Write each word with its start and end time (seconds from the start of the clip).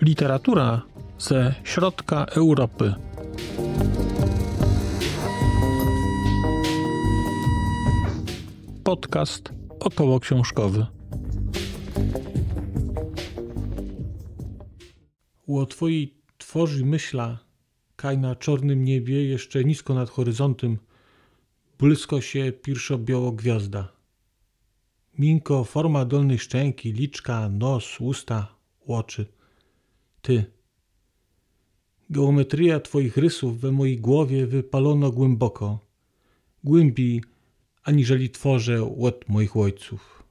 Literatura 0.00 0.82
ze 1.18 1.54
środka 1.64 2.24
Europy. 2.24 2.94
Podcast 8.84 9.52
około 9.80 10.20
książkowy. 10.20 10.86
Twojej 15.68 16.14
tworzy 16.38 16.84
myśla, 16.84 17.38
kaj 17.98 18.18
na 18.18 18.36
czarnym 18.36 18.84
niebie, 18.84 19.24
jeszcze 19.24 19.64
nisko 19.64 19.94
nad 19.94 20.10
horyzontem, 20.10 20.78
błysko 21.78 22.20
się 22.20 22.52
pierwszo-biało 22.52 23.32
gwiazda. 23.32 23.92
Minko, 25.18 25.64
forma 25.64 26.04
dolnej 26.04 26.38
szczęki, 26.38 26.92
liczka, 26.92 27.48
nos, 27.48 28.00
usta, 28.00 28.54
oczy. 28.86 29.26
Ty. 30.22 30.44
Geometria 32.10 32.80
twoich 32.80 33.16
rysów 33.16 33.60
we 33.60 33.72
mojej 33.72 33.96
głowie 34.00 34.46
wypalono 34.46 35.10
głęboko. 35.12 35.78
Głębiej, 36.64 37.22
aniżeli 37.82 38.30
tworzę 38.30 38.96
od 39.00 39.28
moich 39.28 39.56
ojców. 39.56 40.22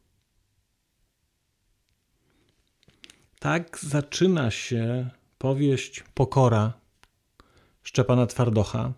Tak 3.39 3.79
zaczyna 3.79 4.51
się 4.51 5.09
powieść 5.37 6.03
Pokora 6.13 6.86
Szczepana 7.87 8.25
Twardocha. 8.27 8.93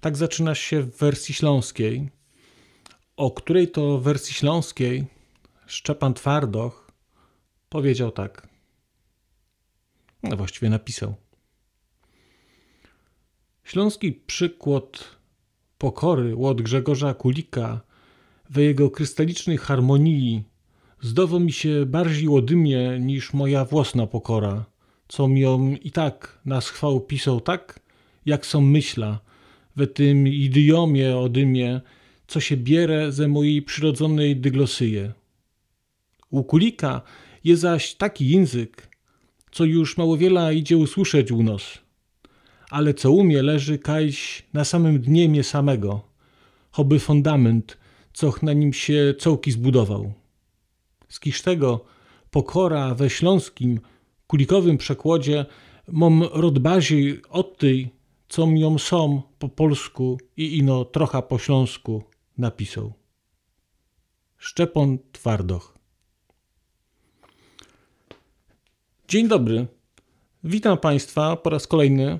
Tak 0.00 0.16
zaczyna 0.16 0.54
się 0.54 0.82
w 0.82 0.96
wersji 0.96 1.34
śląskiej, 1.34 2.08
o 3.16 3.30
której 3.30 3.70
to 3.70 3.98
wersji 3.98 4.34
śląskiej 4.34 5.06
Szczepan 5.66 6.14
Twardoch 6.14 6.90
powiedział 7.68 8.10
tak. 8.10 8.48
No 10.22 10.36
właściwie 10.36 10.70
napisał. 10.70 11.14
Śląski 13.64 14.12
przykład 14.12 15.04
pokory 15.78 16.36
od 16.42 16.62
Grzegorza 16.62 17.14
Kulika 17.14 17.80
we 18.50 18.62
jego 18.62 18.90
krystalicznej 18.90 19.58
harmonii 19.58 20.44
zdawał 21.00 21.40
mi 21.40 21.52
się 21.52 21.86
bardziej 21.86 22.28
łodymie 22.28 23.00
niż 23.00 23.32
moja 23.32 23.64
własna 23.64 24.06
pokora, 24.06 24.64
co 25.08 25.28
mi 25.28 25.40
ją 25.40 25.76
i 25.82 25.90
tak 25.90 26.38
na 26.44 26.60
schwał 26.60 27.00
pisał 27.00 27.40
tak, 27.40 27.80
jak 28.26 28.46
są 28.46 28.60
myśla, 28.60 29.20
we 29.76 29.86
tym 29.86 30.28
idiomie 30.28 31.16
odymie, 31.16 31.80
co 32.26 32.40
się 32.40 32.56
bierze 32.56 33.12
ze 33.12 33.28
mojej 33.28 33.62
przyrodzonej 33.62 34.36
dyglosyje. 34.36 35.12
U 36.30 36.44
Kulika 36.44 37.02
jest 37.44 37.62
zaś 37.62 37.94
taki 37.94 38.28
język, 38.28 38.88
co 39.50 39.64
już 39.64 39.96
mało 39.96 40.16
wiele 40.16 40.54
idzie 40.54 40.76
usłyszeć 40.76 41.32
u 41.32 41.42
nos. 41.42 41.78
Ale 42.70 42.94
co 42.94 43.12
umie 43.12 43.42
leży 43.42 43.78
kajś 43.78 44.42
na 44.52 44.64
samym 44.64 45.00
dnie 45.00 45.28
mnie 45.28 45.44
samego, 45.44 46.00
choby 46.70 46.98
fundament, 46.98 47.78
co 48.12 48.34
na 48.42 48.52
nim 48.52 48.72
się 48.72 49.14
cołki 49.18 49.52
zbudował. 49.52 50.12
Z 51.08 51.20
kiż 51.20 51.42
tego 51.42 51.84
pokora 52.30 52.94
we 52.94 53.10
śląskim, 53.10 53.80
kulikowym 54.28 54.78
przekładzie 54.78 55.46
mom 55.88 56.22
rodbazi 56.22 57.20
od 57.30 57.58
tej, 57.58 57.90
co 58.28 58.46
ją 58.46 58.78
są 58.78 59.22
po 59.38 59.48
polsku 59.48 60.18
i 60.36 60.58
ino 60.58 60.84
trochę 60.84 61.22
po 61.22 61.38
śląsku 61.38 62.02
napisał. 62.38 62.92
Szczepon 64.36 64.98
Twardoch 65.12 65.78
Dzień 69.08 69.28
dobry. 69.28 69.66
Witam 70.44 70.78
Państwa 70.78 71.36
po 71.36 71.50
raz 71.50 71.66
kolejny 71.66 72.18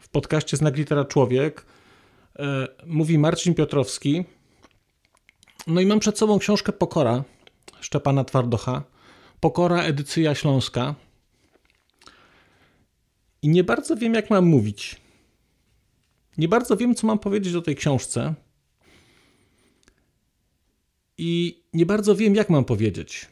w 0.00 0.08
podcaście 0.08 0.56
Znak 0.56 0.76
Litera 0.76 1.04
Człowiek. 1.04 1.66
E, 2.38 2.68
mówi 2.86 3.18
Marcin 3.18 3.54
Piotrowski. 3.54 4.24
No 5.66 5.80
i 5.80 5.86
mam 5.86 6.00
przed 6.00 6.18
sobą 6.18 6.38
książkę 6.38 6.72
Pokora 6.72 7.24
Szczepana 7.80 8.24
Twardocha. 8.24 8.82
Pokora, 9.40 9.82
edycja 9.82 10.34
śląska. 10.34 10.94
I 13.42 13.48
nie 13.48 13.64
bardzo 13.64 13.96
wiem, 13.96 14.14
jak 14.14 14.30
mam 14.30 14.46
mówić. 14.46 14.96
Nie 16.38 16.48
bardzo 16.48 16.76
wiem, 16.76 16.94
co 16.94 17.06
mam 17.06 17.18
powiedzieć 17.18 17.54
o 17.54 17.62
tej 17.62 17.76
książce. 17.76 18.34
I 21.18 21.62
nie 21.72 21.86
bardzo 21.86 22.14
wiem, 22.14 22.34
jak 22.34 22.50
mam 22.50 22.64
powiedzieć 22.64 23.28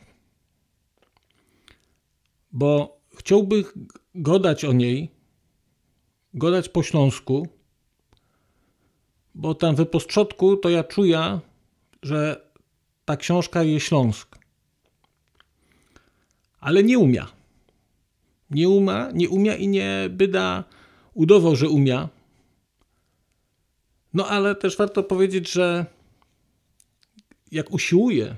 bo 2.53 3.01
chciałbym 3.17 3.65
godać 4.15 4.65
o 4.65 4.73
niej, 4.73 5.11
godać 6.35 6.69
po 6.69 6.83
śląsku, 6.83 7.49
bo 9.35 9.55
tam 9.55 9.77
w 9.77 9.87
postrzodku 9.87 10.57
to 10.57 10.69
ja 10.69 10.85
czuję, 10.85 11.41
że 12.03 12.51
ta 13.05 13.17
książka 13.17 13.63
jest 13.63 13.87
śląsk. 13.87 14.39
Ale 16.61 16.83
nie 16.83 16.99
umia. 16.99 17.38
Nie 18.51 18.69
umia, 18.69 19.11
nie 19.15 19.29
umia 19.29 19.57
i 19.57 19.69
nie 19.69 20.09
byda 20.11 20.65
udawał, 21.15 21.57
że 21.57 21.69
umia. 21.69 22.09
No 24.15 24.27
ale 24.27 24.55
też 24.55 24.77
warto 24.77 25.03
powiedzieć, 25.03 25.53
że 25.53 25.87
jak 27.51 27.73
usiłuje 27.73 28.37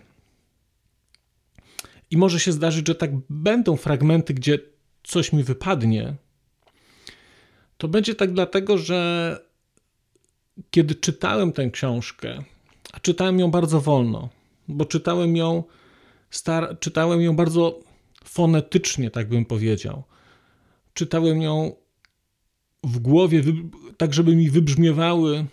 i 2.10 2.16
może 2.16 2.40
się 2.40 2.52
zdarzyć, 2.52 2.86
że 2.86 2.94
tak 2.94 3.10
będą 3.30 3.76
fragmenty, 3.76 4.34
gdzie 4.34 4.58
coś 5.02 5.32
mi 5.32 5.44
wypadnie. 5.44 6.14
To 7.76 7.88
będzie 7.88 8.14
tak 8.14 8.32
dlatego, 8.32 8.78
że 8.78 9.40
kiedy 10.70 10.94
czytałem 10.94 11.52
tę 11.52 11.70
książkę, 11.70 12.44
a 12.92 13.00
czytałem 13.00 13.38
ją 13.38 13.50
bardzo 13.50 13.80
wolno, 13.80 14.28
bo 14.68 14.84
czytałem 14.84 15.36
ją, 15.36 15.64
czytałem 16.80 17.20
ją 17.20 17.36
bardzo 17.36 17.80
fonetycznie, 18.24 19.10
tak 19.10 19.28
bym 19.28 19.44
powiedział. 19.44 20.02
Czytałem 20.94 21.42
ją 21.42 21.76
w 22.84 22.98
głowie, 22.98 23.42
tak 23.96 24.14
żeby 24.14 24.36
mi 24.36 24.50
wybrzmiewały 24.50 25.46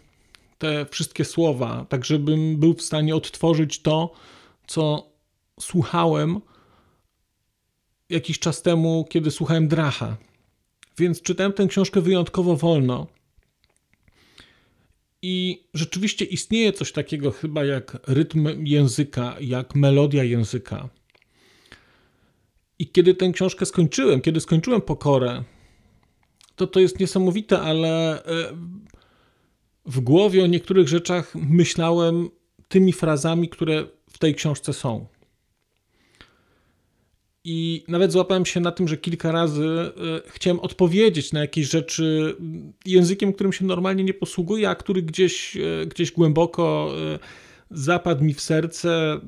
te 0.57 0.85
wszystkie 0.85 1.25
słowa, 1.25 1.85
tak 1.89 2.05
żebym 2.05 2.57
był 2.57 2.73
w 2.73 2.81
stanie 2.81 3.15
odtworzyć 3.15 3.81
to, 3.81 4.13
co 4.67 5.11
słuchałem 5.59 6.41
jakiś 8.09 8.39
czas 8.39 8.61
temu, 8.61 9.05
kiedy 9.09 9.31
słuchałem 9.31 9.67
Dracha. 9.67 10.17
Więc 10.97 11.21
czytałem 11.21 11.53
tę 11.53 11.67
książkę 11.67 12.01
wyjątkowo 12.01 12.55
wolno. 12.55 13.07
I 15.21 15.63
rzeczywiście 15.73 16.25
istnieje 16.25 16.73
coś 16.73 16.91
takiego 16.91 17.31
chyba 17.31 17.65
jak 17.65 17.97
rytm 18.07 18.65
języka, 18.65 19.35
jak 19.39 19.75
melodia 19.75 20.23
języka. 20.23 20.89
I 22.79 22.91
kiedy 22.91 23.15
tę 23.15 23.31
książkę 23.31 23.65
skończyłem, 23.65 24.21
kiedy 24.21 24.39
skończyłem 24.39 24.81
pokorę, 24.81 25.43
to 26.55 26.67
to 26.67 26.79
jest 26.79 26.99
niesamowite, 26.99 27.59
ale 27.59 28.23
e, 28.25 28.57
w 29.85 29.99
głowie 29.99 30.43
o 30.43 30.47
niektórych 30.47 30.87
rzeczach 30.87 31.35
myślałem 31.35 32.29
tymi 32.67 32.93
frazami, 32.93 33.49
które 33.49 33.85
w 34.09 34.17
tej 34.17 34.35
książce 34.35 34.73
są. 34.73 35.07
I 37.43 37.83
nawet 37.87 38.11
złapałem 38.11 38.45
się 38.45 38.59
na 38.59 38.71
tym, 38.71 38.87
że 38.87 38.97
kilka 38.97 39.31
razy 39.31 39.65
e, 39.65 39.91
chciałem 40.29 40.59
odpowiedzieć 40.59 41.33
na 41.33 41.39
jakieś 41.39 41.69
rzeczy 41.69 42.35
językiem, 42.85 43.33
którym 43.33 43.53
się 43.53 43.65
normalnie 43.65 44.03
nie 44.03 44.13
posługuję, 44.13 44.69
a 44.69 44.75
który 44.75 45.01
gdzieś, 45.01 45.57
e, 45.57 45.85
gdzieś 45.85 46.11
głęboko 46.11 46.91
zapadł 47.71 48.23
mi 48.23 48.33
w 48.33 48.41
serce 48.41 49.19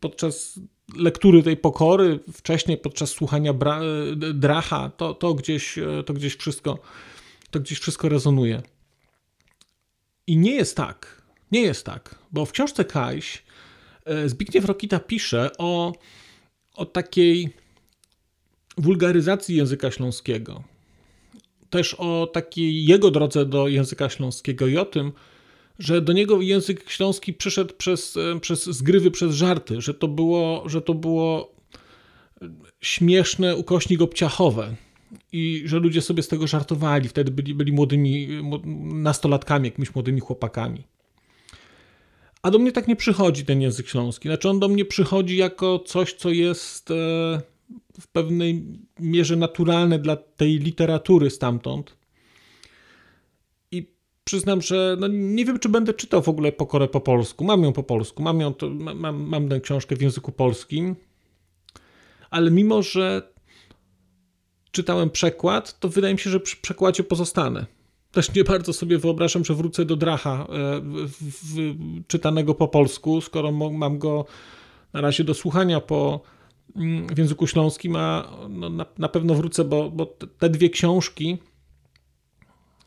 podczas 0.00 0.60
lektury 0.96 1.42
tej 1.42 1.56
pokory, 1.56 2.18
wcześniej 2.32 2.78
podczas 2.78 3.10
słuchania 3.10 3.54
Dracha, 4.34 4.90
to, 4.96 5.14
to, 5.14 5.34
gdzieś, 5.34 5.78
to 6.06 6.14
gdzieś 6.14 6.36
wszystko 6.36 6.78
to 7.52 7.60
gdzieś 7.60 7.78
wszystko 7.78 8.08
rezonuje. 8.08 8.62
I 10.26 10.36
nie 10.36 10.54
jest 10.54 10.76
tak, 10.76 11.22
nie 11.52 11.62
jest 11.62 11.86
tak, 11.86 12.18
bo 12.32 12.44
w 12.44 12.52
książce 12.52 12.84
Kajś 12.84 13.42
Zbigniew 14.26 14.64
Rokita 14.64 14.98
pisze 15.00 15.50
o, 15.58 15.92
o 16.74 16.86
takiej 16.86 17.50
wulgaryzacji 18.76 19.56
języka 19.56 19.90
śląskiego. 19.90 20.62
Też 21.70 21.94
o 21.94 22.26
takiej 22.32 22.84
jego 22.84 23.10
drodze 23.10 23.46
do 23.46 23.68
języka 23.68 24.08
śląskiego 24.08 24.66
i 24.66 24.76
o 24.76 24.84
tym, 24.84 25.12
że 25.78 26.00
do 26.00 26.12
niego 26.12 26.40
język 26.40 26.90
śląski 26.90 27.32
przyszedł 27.32 27.74
przez, 27.74 28.16
e, 28.16 28.40
przez 28.40 28.64
zgrywy, 28.64 29.10
przez 29.10 29.34
żarty, 29.34 29.80
że 29.80 29.94
to 29.94 30.08
było, 30.08 30.62
że 30.66 30.82
to 30.82 30.94
było 30.94 31.54
śmieszne, 32.80 33.56
ukośnik 33.56 34.02
obciachowe, 34.02 34.76
i 35.32 35.62
że 35.66 35.78
ludzie 35.78 36.00
sobie 36.00 36.22
z 36.22 36.28
tego 36.28 36.46
żartowali. 36.46 37.08
Wtedy 37.08 37.30
byli, 37.30 37.54
byli 37.54 37.72
młodymi 37.72 38.28
nastolatkami, 38.94 39.68
jakimiś 39.68 39.94
młodymi 39.94 40.20
chłopakami. 40.20 40.84
A 42.42 42.50
do 42.50 42.58
mnie 42.58 42.72
tak 42.72 42.88
nie 42.88 42.96
przychodzi 42.96 43.44
ten 43.44 43.60
język 43.60 43.88
śląski. 43.88 44.28
Znaczy 44.28 44.48
on 44.48 44.60
do 44.60 44.68
mnie 44.68 44.84
przychodzi 44.84 45.36
jako 45.36 45.78
coś, 45.78 46.12
co 46.12 46.30
jest 46.30 46.90
e, 46.90 46.94
w 48.00 48.06
pewnej 48.12 48.64
mierze 49.00 49.36
naturalne 49.36 49.98
dla 49.98 50.16
tej 50.16 50.58
literatury 50.58 51.30
stamtąd. 51.30 51.96
Przyznam, 54.32 54.62
że 54.62 54.96
no 55.00 55.08
nie 55.08 55.44
wiem, 55.44 55.58
czy 55.58 55.68
będę 55.68 55.94
czytał 55.94 56.22
w 56.22 56.28
ogóle 56.28 56.52
Pokorę 56.52 56.88
po 56.88 57.00
polsku. 57.00 57.44
Mam 57.44 57.62
ją 57.62 57.72
po 57.72 57.82
polsku, 57.82 58.22
mam, 58.22 58.40
ją, 58.40 58.54
to, 58.54 58.70
mam, 58.94 59.22
mam 59.22 59.48
tę 59.48 59.60
książkę 59.60 59.96
w 59.96 60.02
języku 60.02 60.32
polskim, 60.32 60.96
ale 62.30 62.50
mimo, 62.50 62.82
że 62.82 63.32
czytałem 64.70 65.10
przekład, 65.10 65.80
to 65.80 65.88
wydaje 65.88 66.14
mi 66.14 66.20
się, 66.20 66.30
że 66.30 66.40
przy 66.40 66.56
przekładzie 66.56 67.02
pozostanę. 67.02 67.66
Też 68.12 68.34
nie 68.34 68.44
bardzo 68.44 68.72
sobie 68.72 68.98
wyobrażam, 68.98 69.44
że 69.44 69.54
wrócę 69.54 69.84
do 69.84 69.96
Dracha 69.96 70.46
e, 70.48 70.80
w, 70.80 71.16
w, 71.20 71.76
czytanego 72.06 72.54
po 72.54 72.68
polsku, 72.68 73.20
skoro 73.20 73.52
mam 73.52 73.98
go 73.98 74.24
na 74.92 75.00
razie 75.00 75.24
do 75.24 75.34
słuchania 75.34 75.80
po, 75.80 76.20
mm, 76.76 77.06
w 77.06 77.18
języku 77.18 77.46
śląskim, 77.46 77.96
a 77.96 78.36
no, 78.48 78.70
na, 78.70 78.86
na, 78.98 79.08
pewno 79.08 79.34
wrócę, 79.34 79.64
bo, 79.64 79.90
bo 79.90 80.06
te 80.38 80.50
dwie 80.50 80.70
książki 80.70 81.38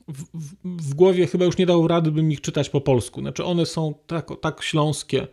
w, 0.07 0.23
w, 0.63 0.93
głowie 0.93 1.27
chyba 1.27 1.45
już 1.45 1.57
nie 1.57 1.65
dał 1.65 1.87
rady, 1.87 2.11
bym 2.11 2.31
ich 2.31 2.41
czytać 2.41 2.69
po 2.69 2.81
polsku. 2.81 3.21
Znaczy 3.21 3.43
one 3.45 3.65
są 3.65 3.93
tak, 4.07 4.27
tak 4.41 4.63
śląskie 4.63 5.27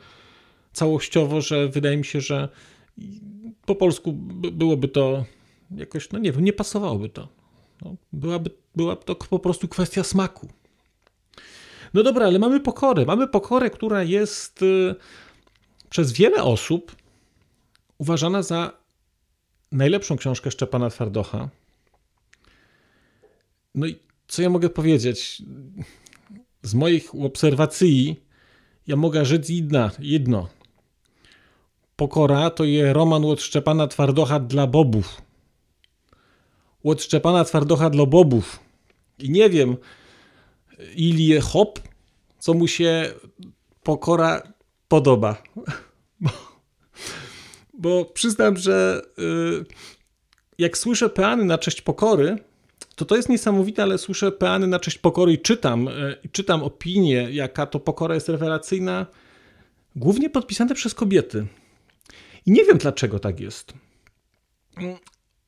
całościowo, 0.73 1.41
że 1.41 1.69
wydaje 1.69 1.97
mi 1.97 2.05
się, 2.05 2.21
że 2.21 2.49
po 3.67 3.75
polsku 3.75 4.13
byłoby 4.53 4.89
to 4.89 5.25
jakoś, 5.77 6.11
no 6.11 6.19
nie 6.19 6.33
wiem, 6.33 6.45
nie 6.45 6.53
pasowałoby 6.53 7.09
to. 7.09 7.29
No, 7.83 7.97
byłaby, 8.13 8.51
była 8.77 8.97
to 8.97 9.15
po 9.15 9.39
prostu 9.39 9.69
kwestia 9.69 10.05
smaku. 10.05 10.49
No 11.95 12.03
dobra, 12.03 12.27
ale 12.27 12.39
mamy 12.39 12.61
pokorę. 12.61 13.05
Mamy 13.05 13.29
pokorę, 13.29 13.71
która 13.71 14.03
jest 14.03 14.63
y, 14.63 14.95
przez 15.91 16.13
wiele 16.13 16.43
osób 16.43 16.97
uważana 17.99 18.43
za 18.43 18.73
najlepszą 19.73 20.17
książkę 20.17 20.51
Szczepana 20.51 20.91
Twardocha. 20.91 21.49
No 23.75 23.87
i 23.87 23.99
co 24.33 24.43
ja 24.43 24.51
mogę 24.51 24.71
powiedzieć? 24.71 25.43
Z 26.63 26.75
moich 26.75 27.15
obserwacji 27.15 28.23
ja 28.87 28.97
mogę 28.97 29.25
rzec 29.25 29.49
jedna, 29.49 29.91
jedno. 29.99 30.49
Pokora 31.97 32.51
to 32.51 32.65
jest 32.65 32.95
roman 32.95 33.25
od 33.25 33.43
Szczepana 33.43 33.87
Twardocha 33.87 34.41
dla 34.41 34.67
bobów 34.67 35.23
od 36.85 37.03
Szczepana 37.03 37.45
Twardocha 37.45 37.91
dla 37.91 38.07
bobów. 38.07 38.61
I 39.19 39.31
nie 39.31 39.51
wiem, 39.51 39.77
ili 40.97 41.41
hop, 41.41 41.81
co 42.39 42.55
mu 42.55 42.69
się 42.69 43.15
pokora 43.83 44.43
podoba. 44.89 45.43
Bo, 46.21 46.31
bo 47.79 48.05
przyznam, 48.05 48.57
że 48.57 49.03
y, 49.19 49.65
jak 50.59 50.79
słyszę 50.79 51.11
peany 51.11 51.45
na 51.45 51.59
cześć 51.59 51.83
pokory, 51.83 52.39
to 52.97 53.05
to 53.05 53.17
jest 53.17 53.29
niesamowite, 53.29 53.83
ale 53.83 53.99
słyszę 53.99 54.33
peany 54.33 54.67
na 54.67 54.81
cześć 54.81 54.99
pokory 54.99 55.33
i 55.33 55.39
czytam, 55.39 55.89
y, 55.89 56.17
czytam 56.33 56.63
opinię, 56.63 57.29
jaka 57.31 57.67
to 57.67 57.81
pokora 57.81 58.15
jest 58.15 58.29
rewelacyjna, 58.29 59.07
głównie 59.97 60.31
podpisane 60.31 60.75
przez 60.75 60.95
kobiety. 60.95 61.47
I 62.47 62.53
nie 62.53 62.65
wiem, 62.65 62.79
dlaczego 62.79 63.19
tak 63.19 63.41
jest 63.41 63.73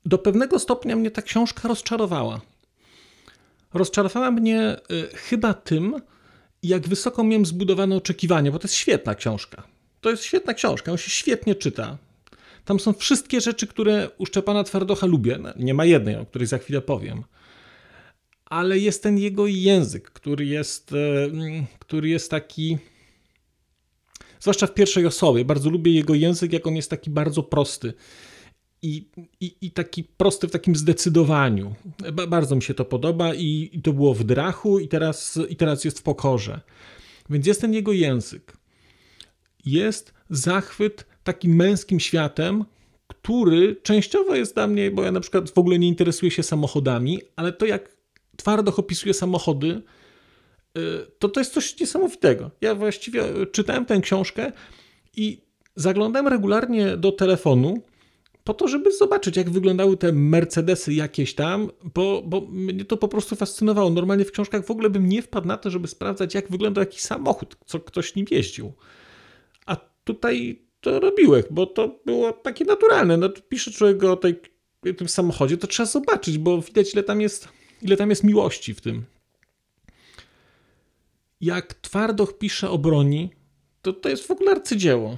do 0.04 0.18
pewnego 0.18 0.58
stopnia 0.58 0.96
mnie 0.96 1.10
ta 1.10 1.22
książka 1.22 1.68
rozczarowała. 1.68 2.40
Rozczarowała 3.74 4.30
mnie 4.30 4.76
y, 4.92 5.16
chyba 5.16 5.54
tym, 5.54 6.00
jak 6.62 6.88
wysoko 6.88 7.24
miałem 7.24 7.46
zbudowane 7.46 7.96
oczekiwania, 7.96 8.52
bo 8.52 8.58
to 8.58 8.64
jest 8.64 8.74
świetna 8.74 9.14
książka. 9.14 9.62
To 10.00 10.10
jest 10.10 10.24
świetna 10.24 10.54
książka, 10.54 10.92
on 10.92 10.98
się 10.98 11.10
świetnie 11.10 11.54
czyta. 11.54 11.98
Tam 12.64 12.80
są 12.80 12.92
wszystkie 12.92 13.40
rzeczy, 13.40 13.66
które 13.66 14.10
u 14.18 14.26
Szczepana 14.26 14.64
Twardocha 14.64 15.06
lubię. 15.06 15.38
Nie 15.56 15.74
ma 15.74 15.84
jednej, 15.84 16.16
o 16.16 16.26
której 16.26 16.48
za 16.48 16.58
chwilę 16.58 16.80
powiem. 16.80 17.24
Ale 18.44 18.78
jest 18.78 19.02
ten 19.02 19.18
jego 19.18 19.46
język, 19.46 20.10
który 20.10 20.46
jest, 20.46 20.92
y, 20.92 21.66
który 21.78 22.08
jest 22.08 22.30
taki. 22.30 22.78
Zwłaszcza 24.40 24.66
w 24.66 24.74
pierwszej 24.74 25.06
osobie. 25.06 25.44
Bardzo 25.44 25.70
lubię 25.70 25.92
jego 25.92 26.14
język, 26.14 26.52
jak 26.52 26.66
on 26.66 26.76
jest 26.76 26.90
taki 26.90 27.10
bardzo 27.10 27.42
prosty 27.42 27.94
i, 28.84 29.08
i, 29.40 29.56
i, 29.60 29.70
taki 29.70 30.04
prosty 30.04 30.48
w 30.48 30.50
takim 30.50 30.76
zdecydowaniu. 30.76 31.74
Bardzo 32.28 32.56
mi 32.56 32.62
się 32.62 32.74
to 32.74 32.84
podoba 32.84 33.34
i, 33.34 33.70
i, 33.72 33.82
to 33.82 33.92
było 33.92 34.14
w 34.14 34.24
Drachu 34.24 34.78
i 34.78 34.88
teraz, 34.88 35.38
i 35.48 35.56
teraz 35.56 35.84
jest 35.84 35.98
w 35.98 36.02
Pokorze. 36.02 36.60
Więc 37.30 37.46
jest 37.46 37.60
ten 37.60 37.74
jego 37.74 37.92
język. 37.92 38.56
Jest 39.64 40.14
zachwyt 40.30 41.06
takim 41.24 41.56
męskim 41.56 42.00
światem, 42.00 42.64
który 43.06 43.76
częściowo 43.82 44.34
jest 44.34 44.54
dla 44.54 44.66
mnie, 44.66 44.90
bo 44.90 45.02
ja 45.02 45.12
na 45.12 45.20
przykład 45.20 45.50
w 45.50 45.58
ogóle 45.58 45.78
nie 45.78 45.88
interesuję 45.88 46.30
się 46.30 46.42
samochodami, 46.42 47.20
ale 47.36 47.52
to 47.52 47.66
jak 47.66 47.96
twardo 48.36 48.76
opisuje 48.76 49.14
samochody, 49.14 49.82
y, 50.78 50.80
to 51.18 51.28
to 51.28 51.40
jest 51.40 51.52
coś 51.52 51.80
niesamowitego. 51.80 52.50
Ja 52.60 52.74
właściwie 52.74 53.22
czytałem 53.52 53.84
tę 53.84 54.00
książkę 54.00 54.52
i 55.16 55.40
zaglądałem 55.76 56.28
regularnie 56.28 56.96
do 56.96 57.12
telefonu 57.12 57.82
po 58.44 58.54
to, 58.54 58.68
żeby 58.68 58.92
zobaczyć, 58.92 59.36
jak 59.36 59.50
wyglądały 59.50 59.96
te 59.96 60.12
Mercedesy 60.12 60.94
jakieś 60.94 61.34
tam, 61.34 61.70
bo, 61.94 62.22
bo 62.26 62.40
mnie 62.40 62.84
to 62.84 62.96
po 62.96 63.08
prostu 63.08 63.36
fascynowało. 63.36 63.90
Normalnie 63.90 64.24
w 64.24 64.32
książkach 64.32 64.66
w 64.66 64.70
ogóle 64.70 64.90
bym 64.90 65.08
nie 65.08 65.22
wpadł 65.22 65.48
na 65.48 65.56
to, 65.56 65.70
żeby 65.70 65.88
sprawdzać, 65.88 66.34
jak 66.34 66.50
wygląda 66.50 66.80
jakiś 66.80 67.00
samochód, 67.00 67.56
co 67.66 67.80
ktoś 67.80 68.14
nim 68.14 68.26
jeździł. 68.30 68.72
A 69.66 69.76
tutaj 70.04 70.62
to 70.84 71.00
robiłem, 71.00 71.42
bo 71.50 71.66
to 71.66 72.00
było 72.06 72.32
takie 72.32 72.64
naturalne. 72.64 73.16
No, 73.16 73.28
pisze 73.48 73.70
człowiek 73.70 74.04
o 74.04 74.16
tej, 74.16 74.40
tym 74.96 75.08
samochodzie, 75.08 75.56
to 75.56 75.66
trzeba 75.66 75.86
zobaczyć, 75.86 76.38
bo 76.38 76.62
widać, 76.62 76.94
ile 76.94 77.02
tam 77.02 77.20
jest, 77.20 77.48
ile 77.82 77.96
tam 77.96 78.10
jest 78.10 78.24
miłości 78.24 78.74
w 78.74 78.80
tym. 78.80 79.04
Jak 81.40 81.74
Twardoch 81.74 82.38
pisze 82.38 82.70
o 82.70 82.78
broni, 82.78 83.30
to 83.82 83.92
to 83.92 84.08
jest 84.08 84.26
w 84.26 84.30
ogóle 84.30 84.50
arcydzieło 84.50 85.16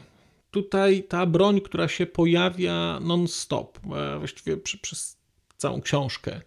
tutaj 0.50 1.02
ta 1.02 1.26
broń, 1.26 1.60
która 1.60 1.88
się 1.88 2.06
pojawia 2.06 3.00
non-stop, 3.00 3.78
e, 3.96 4.18
właściwie 4.18 4.56
przy, 4.56 4.78
przez 4.78 5.16
całą 5.56 5.80
książkę, 5.80 6.40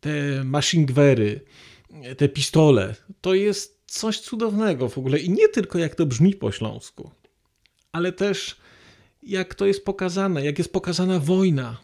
te 0.00 0.10
machingwery, 0.44 1.40
te 2.16 2.28
pistole, 2.28 2.94
to 3.20 3.34
jest 3.34 3.82
coś 3.86 4.20
cudownego 4.20 4.88
w 4.88 4.98
ogóle. 4.98 5.18
I 5.18 5.30
nie 5.30 5.48
tylko 5.48 5.78
jak 5.78 5.94
to 5.94 6.06
brzmi 6.06 6.34
po 6.34 6.52
śląsku, 6.52 7.10
ale 7.92 8.12
też 8.12 8.56
jak 9.22 9.54
to 9.54 9.66
jest 9.66 9.84
pokazane, 9.84 10.44
jak 10.44 10.58
jest 10.58 10.72
pokazana 10.72 11.18
wojna, 11.18 11.76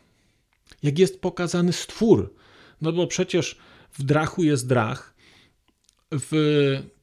jak 0.82 0.98
jest 0.98 1.20
pokazany 1.20 1.72
stwór. 1.72 2.34
No 2.80 2.92
bo 2.92 3.06
przecież 3.06 3.58
w 3.92 4.02
Drachu 4.02 4.44
jest 4.44 4.68
Drach, 4.68 5.14
w 6.12 6.32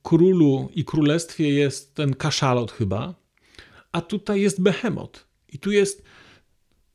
Królu 0.04 0.70
i 0.76 0.86
Królestwie 0.86 1.50
jest 1.50 1.96
ten 1.96 2.14
kaszalot 2.16 2.72
chyba, 2.72 3.16
a 3.92 4.02
tutaj 4.02 4.42
jest 4.42 4.62
Behemot. 4.62 5.26
I 5.50 5.60
tu 5.60 5.72
jest 5.72 6.04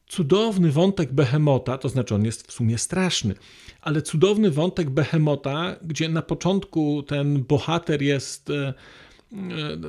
cudowny 0.06 0.72
wątek 0.72 1.12
Behemota, 1.12 1.78
to 1.78 1.88
znaczy 1.88 2.14
on 2.14 2.24
jest 2.24 2.46
w 2.46 2.52
sumie 2.52 2.78
straszny, 2.78 3.34
ale 3.80 4.02
cudowny 4.02 4.50
wątek 4.50 4.90
Behemota, 4.90 5.76
gdzie 5.82 6.08
na 6.08 6.22
początku 6.22 7.02
ten 7.02 7.44
bohater 7.44 8.02
jest 8.02 8.50
e, 8.50 8.74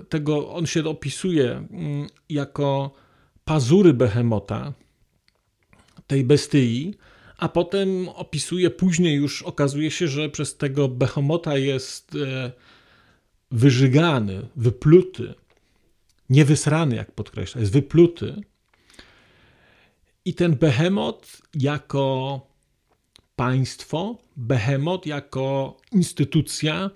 tego, 0.10 0.54
on 0.54 0.66
się 0.66 0.84
opisuje 0.84 1.52
mm, 1.52 2.08
jako 2.30 2.92
pazury 3.46 3.94
Behemota, 3.94 4.74
tej 6.08 6.24
bestyi, 6.24 6.96
a 7.38 7.50
potem 7.50 8.10
opisuje 8.10 8.70
później 8.70 9.16
już 9.16 9.42
okazuje 9.42 9.92
się, 9.92 10.08
że 10.08 10.30
przez 10.30 10.58
tego 10.58 10.88
Behemota 10.88 11.58
jest 11.58 12.16
e, 12.16 12.52
wyżygany, 13.52 14.48
wypluty, 14.56 15.34
niewysrany, 16.30 16.96
jak 16.96 17.12
podkreśla, 17.12 17.62
jest 17.62 17.74
wypluty. 17.74 18.42
I 20.26 20.34
ten 20.34 20.56
behemot 20.56 21.42
jako 21.54 22.42
państwo, 23.36 24.18
behemot 24.38 25.06
jako 25.06 25.78
instytucja, 25.92 26.90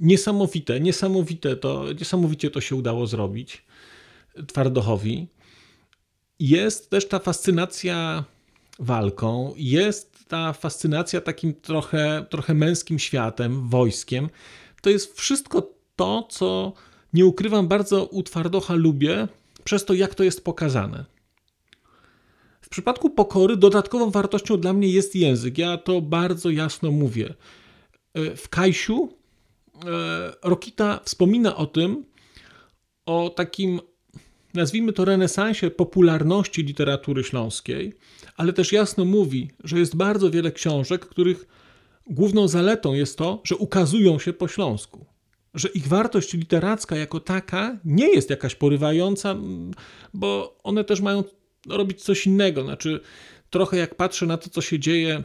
niesamowite, 0.00 0.80
niesamowite 0.80 1.56
to, 1.56 1.92
niesamowicie 1.92 2.50
to 2.50 2.60
się 2.60 2.76
udało 2.76 3.06
zrobić 3.06 3.64
Twardochowi. 4.46 5.28
Jest 6.38 6.90
też 6.90 7.08
ta 7.08 7.18
fascynacja 7.18 8.24
walką, 8.78 9.52
jest 9.56 10.28
ta 10.28 10.52
fascynacja 10.52 11.20
takim 11.20 11.54
trochę, 11.54 12.26
trochę 12.30 12.54
męskim 12.54 12.98
światem, 12.98 13.68
wojskiem. 13.68 14.28
To 14.82 14.90
jest 14.90 15.18
wszystko 15.18 15.74
to, 15.96 16.26
co 16.30 16.72
nie 17.12 17.26
ukrywam, 17.26 17.68
bardzo 17.68 18.04
u 18.04 18.22
Twardocha 18.22 18.74
lubię 18.74 19.28
przez 19.64 19.84
to, 19.84 19.94
jak 19.94 20.14
to 20.14 20.24
jest 20.24 20.44
pokazane. 20.44 21.04
W 22.60 22.68
przypadku 22.68 23.10
pokory 23.10 23.56
dodatkową 23.56 24.10
wartością 24.10 24.56
dla 24.56 24.72
mnie 24.72 24.88
jest 24.88 25.16
język. 25.16 25.58
Ja 25.58 25.78
to 25.78 26.00
bardzo 26.00 26.50
jasno 26.50 26.90
mówię. 26.90 27.34
E, 28.14 28.36
w 28.36 28.48
Kajsiu 28.48 29.19
Rokita 30.42 31.00
wspomina 31.04 31.56
o 31.56 31.66
tym, 31.66 32.04
o 33.06 33.30
takim, 33.30 33.80
nazwijmy 34.54 34.92
to 34.92 35.04
renesansie 35.04 35.70
popularności 35.70 36.62
literatury 36.62 37.24
śląskiej, 37.24 37.92
ale 38.36 38.52
też 38.52 38.72
jasno 38.72 39.04
mówi, 39.04 39.50
że 39.64 39.78
jest 39.78 39.96
bardzo 39.96 40.30
wiele 40.30 40.52
książek, 40.52 41.06
których 41.06 41.46
główną 42.06 42.48
zaletą 42.48 42.94
jest 42.94 43.18
to, 43.18 43.40
że 43.44 43.56
ukazują 43.56 44.18
się 44.18 44.32
po 44.32 44.48
śląsku. 44.48 45.06
Że 45.54 45.68
ich 45.68 45.88
wartość 45.88 46.32
literacka 46.32 46.96
jako 46.96 47.20
taka 47.20 47.78
nie 47.84 48.08
jest 48.08 48.30
jakaś 48.30 48.54
porywająca, 48.54 49.36
bo 50.14 50.58
one 50.62 50.84
też 50.84 51.00
mają 51.00 51.24
robić 51.68 52.02
coś 52.02 52.26
innego. 52.26 52.62
Znaczy, 52.62 53.00
trochę 53.50 53.76
jak 53.76 53.94
patrzę 53.94 54.26
na 54.26 54.36
to, 54.36 54.50
co 54.50 54.60
się 54.60 54.78
dzieje 54.78 55.24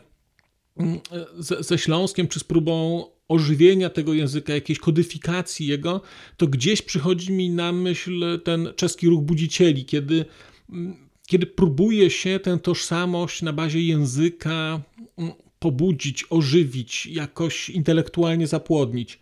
ze, 1.37 1.63
ze 1.63 1.77
Śląskiem, 1.77 2.27
czy 2.27 2.39
z 2.39 2.43
próbą 2.43 3.03
ożywienia 3.27 3.89
tego 3.89 4.13
języka, 4.13 4.53
jakiejś 4.53 4.79
kodyfikacji 4.79 5.67
jego, 5.67 6.01
to 6.37 6.47
gdzieś 6.47 6.81
przychodzi 6.81 7.31
mi 7.31 7.49
na 7.49 7.71
myśl 7.71 8.39
ten 8.43 8.73
czeski 8.75 9.07
ruch 9.07 9.23
budzicieli, 9.23 9.85
kiedy, 9.85 10.25
mm, 10.69 10.95
kiedy 11.27 11.45
próbuje 11.45 12.09
się 12.09 12.39
tę 12.39 12.59
tożsamość 12.59 13.41
na 13.41 13.53
bazie 13.53 13.81
języka 13.81 14.81
mm, 15.17 15.33
pobudzić, 15.59 16.25
ożywić, 16.29 17.05
jakoś 17.05 17.69
intelektualnie 17.69 18.47
zapłodnić. 18.47 19.19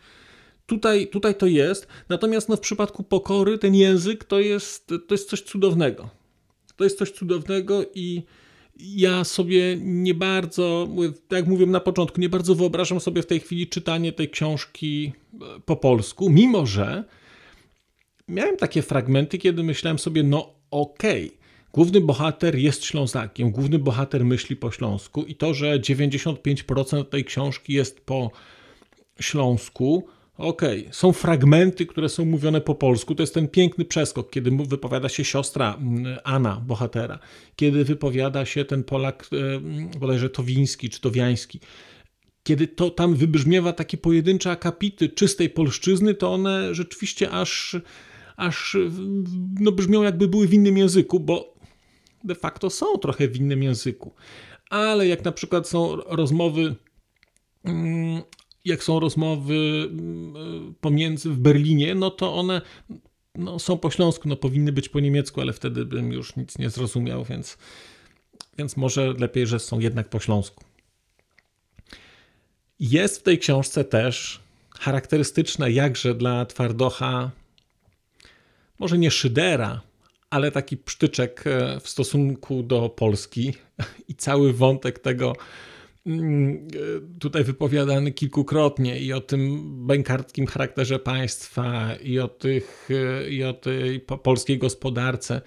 Tutaj, 0.65 1.07
tutaj 1.07 1.35
to 1.35 1.47
jest, 1.47 1.87
natomiast 2.09 2.49
no, 2.49 2.55
w 2.55 2.59
przypadku 2.59 3.03
pokory 3.03 3.57
ten 3.57 3.75
język 3.75 4.23
to 4.23 4.39
jest, 4.39 4.87
to 4.87 5.13
jest 5.13 5.29
coś 5.29 5.41
cudownego. 5.41 6.09
To 6.75 6.83
jest 6.83 6.97
coś 6.97 7.11
cudownego 7.11 7.85
i 7.95 8.23
ja 8.79 9.23
sobie 9.23 9.77
nie 9.81 10.13
bardzo, 10.13 10.87
tak 11.27 11.39
jak 11.39 11.47
mówiłem 11.47 11.71
na 11.71 11.79
początku, 11.79 12.21
nie 12.21 12.29
bardzo 12.29 12.55
wyobrażam 12.55 12.99
sobie 12.99 13.21
w 13.21 13.25
tej 13.25 13.39
chwili 13.39 13.67
czytanie 13.67 14.11
tej 14.11 14.29
książki 14.29 15.13
e, 15.33 15.59
po 15.65 15.75
polsku, 15.75 16.29
mimo 16.29 16.65
że 16.65 17.03
miałem 18.27 18.57
takie 18.57 18.81
fragmenty, 18.81 19.37
kiedy 19.37 19.63
myślałem 19.63 19.99
sobie, 19.99 20.23
no 20.23 20.53
okej, 20.71 21.25
okay, 21.27 21.37
główny 21.73 22.01
bohater 22.01 22.55
jest 22.55 22.85
Ślązakiem, 22.85 23.51
główny 23.51 23.79
bohater 23.79 24.25
myśli 24.25 24.55
po 24.55 24.71
śląsku 24.71 25.23
i 25.23 25.35
to, 25.35 25.53
że 25.53 25.79
95% 25.79 27.05
tej 27.05 27.25
książki 27.25 27.73
jest 27.73 28.05
po 28.05 28.31
śląsku, 29.19 30.07
Okej, 30.43 30.79
okay. 30.81 30.93
są 30.93 31.11
fragmenty, 31.11 31.85
które 31.85 32.09
są 32.09 32.25
mówione 32.25 32.61
po 32.61 32.75
polsku. 32.75 33.15
To 33.15 33.23
jest 33.23 33.33
ten 33.33 33.47
piękny 33.47 33.85
przeskok, 33.85 34.31
kiedy 34.31 34.51
wypowiada 34.51 35.09
się 35.09 35.25
siostra 35.25 35.75
mm, 35.75 36.17
Anna, 36.23 36.63
bohatera, 36.67 37.19
kiedy 37.55 37.83
wypowiada 37.83 38.45
się 38.45 38.65
ten 38.65 38.83
Polak, 38.83 39.29
e, 39.95 39.99
bodajże 39.99 40.29
Towiński 40.29 40.89
czy 40.89 41.01
Towiański. 41.01 41.59
Kiedy 42.43 42.67
to 42.67 42.89
tam 42.89 43.15
wybrzmiewa 43.15 43.73
takie 43.73 43.97
pojedyncze 43.97 44.51
akapity 44.51 45.09
czystej 45.09 45.49
polszczyzny, 45.49 46.13
to 46.13 46.33
one 46.33 46.75
rzeczywiście 46.75 47.31
aż, 47.31 47.77
aż 48.37 48.77
no, 49.59 49.71
brzmią 49.71 50.03
jakby 50.03 50.27
były 50.27 50.47
w 50.47 50.53
innym 50.53 50.77
języku, 50.77 51.19
bo 51.19 51.53
de 52.23 52.35
facto 52.35 52.69
są 52.69 52.97
trochę 52.97 53.27
w 53.27 53.35
innym 53.35 53.63
języku. 53.63 54.13
Ale 54.69 55.07
jak 55.07 55.25
na 55.25 55.31
przykład 55.31 55.67
są 55.67 55.95
rozmowy 55.95 56.75
mm, 57.63 58.21
jak 58.65 58.83
są 58.83 58.99
rozmowy 58.99 59.89
mm, 59.91 60.73
pomiędzy 60.81 61.29
w 61.29 61.37
Berlinie, 61.37 61.95
no 61.95 62.11
to 62.11 62.35
one 62.35 62.61
no, 63.35 63.59
są 63.59 63.77
po 63.77 63.91
śląsku, 63.91 64.29
no 64.29 64.35
powinny 64.35 64.71
być 64.71 64.89
po 64.89 64.99
niemiecku, 64.99 65.41
ale 65.41 65.53
wtedy 65.53 65.85
bym 65.85 66.11
już 66.11 66.35
nic 66.35 66.57
nie 66.57 66.69
zrozumiał, 66.69 67.25
więc, 67.25 67.57
więc 68.57 68.77
może 68.77 69.13
lepiej, 69.13 69.47
że 69.47 69.59
są 69.59 69.79
jednak 69.79 70.09
po 70.09 70.19
śląsku. 70.19 70.63
Jest 72.79 73.19
w 73.19 73.23
tej 73.23 73.39
książce 73.39 73.83
też 73.83 74.39
charakterystyczne 74.79 75.71
jakże 75.71 76.15
dla 76.15 76.45
Twardocha, 76.45 77.31
może 78.79 78.97
nie 78.97 79.11
szydera, 79.11 79.81
ale 80.29 80.51
taki 80.51 80.77
psztyczek 80.77 81.43
e, 81.47 81.79
w 81.79 81.89
stosunku 81.89 82.63
do 82.63 82.89
Polski 82.89 83.53
i 84.09 84.15
cały 84.15 84.53
wątek 84.53 84.99
tego, 84.99 85.33
tutaj 87.19 87.43
wypowiadany 87.43 88.11
kilkukrotnie 88.11 88.99
i 88.99 89.13
o 89.13 89.21
tym 89.21 89.61
bękartkim 89.87 90.47
charakterze 90.47 90.99
państwa, 90.99 91.95
i 91.95 92.19
o, 92.19 92.27
tych, 92.27 92.89
i 93.29 93.43
o 93.43 93.53
tej 93.53 93.99
polskiej 93.99 94.57
gospodarce. 94.57 95.41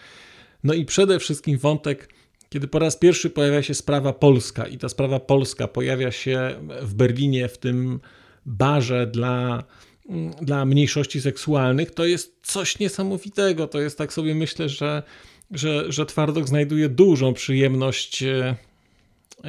No 0.64 0.74
i 0.74 0.84
przede 0.84 1.18
wszystkim 1.18 1.58
wątek, 1.58 2.08
kiedy 2.48 2.68
po 2.68 2.78
raz 2.78 2.96
pierwszy 2.96 3.30
pojawia 3.30 3.62
się 3.62 3.74
sprawa 3.74 4.12
polska, 4.12 4.66
i 4.66 4.78
ta 4.78 4.88
sprawa 4.88 5.20
polska 5.20 5.68
pojawia 5.68 6.10
się 6.10 6.54
w 6.82 6.94
Berlinie, 6.94 7.48
w 7.48 7.58
tym 7.58 8.00
barze 8.46 9.06
dla, 9.06 9.64
dla 10.42 10.64
mniejszości 10.64 11.20
seksualnych, 11.20 11.90
to 11.90 12.04
jest 12.04 12.38
coś 12.42 12.78
niesamowitego. 12.78 13.66
To 13.66 13.80
jest 13.80 13.98
tak 13.98 14.12
sobie 14.12 14.34
myślę, 14.34 14.68
że, 14.68 15.02
że, 15.50 15.92
że 15.92 16.06
Twardok 16.06 16.48
znajduje 16.48 16.88
dużą 16.88 17.34
przyjemność 17.34 18.22
e, 18.22 18.56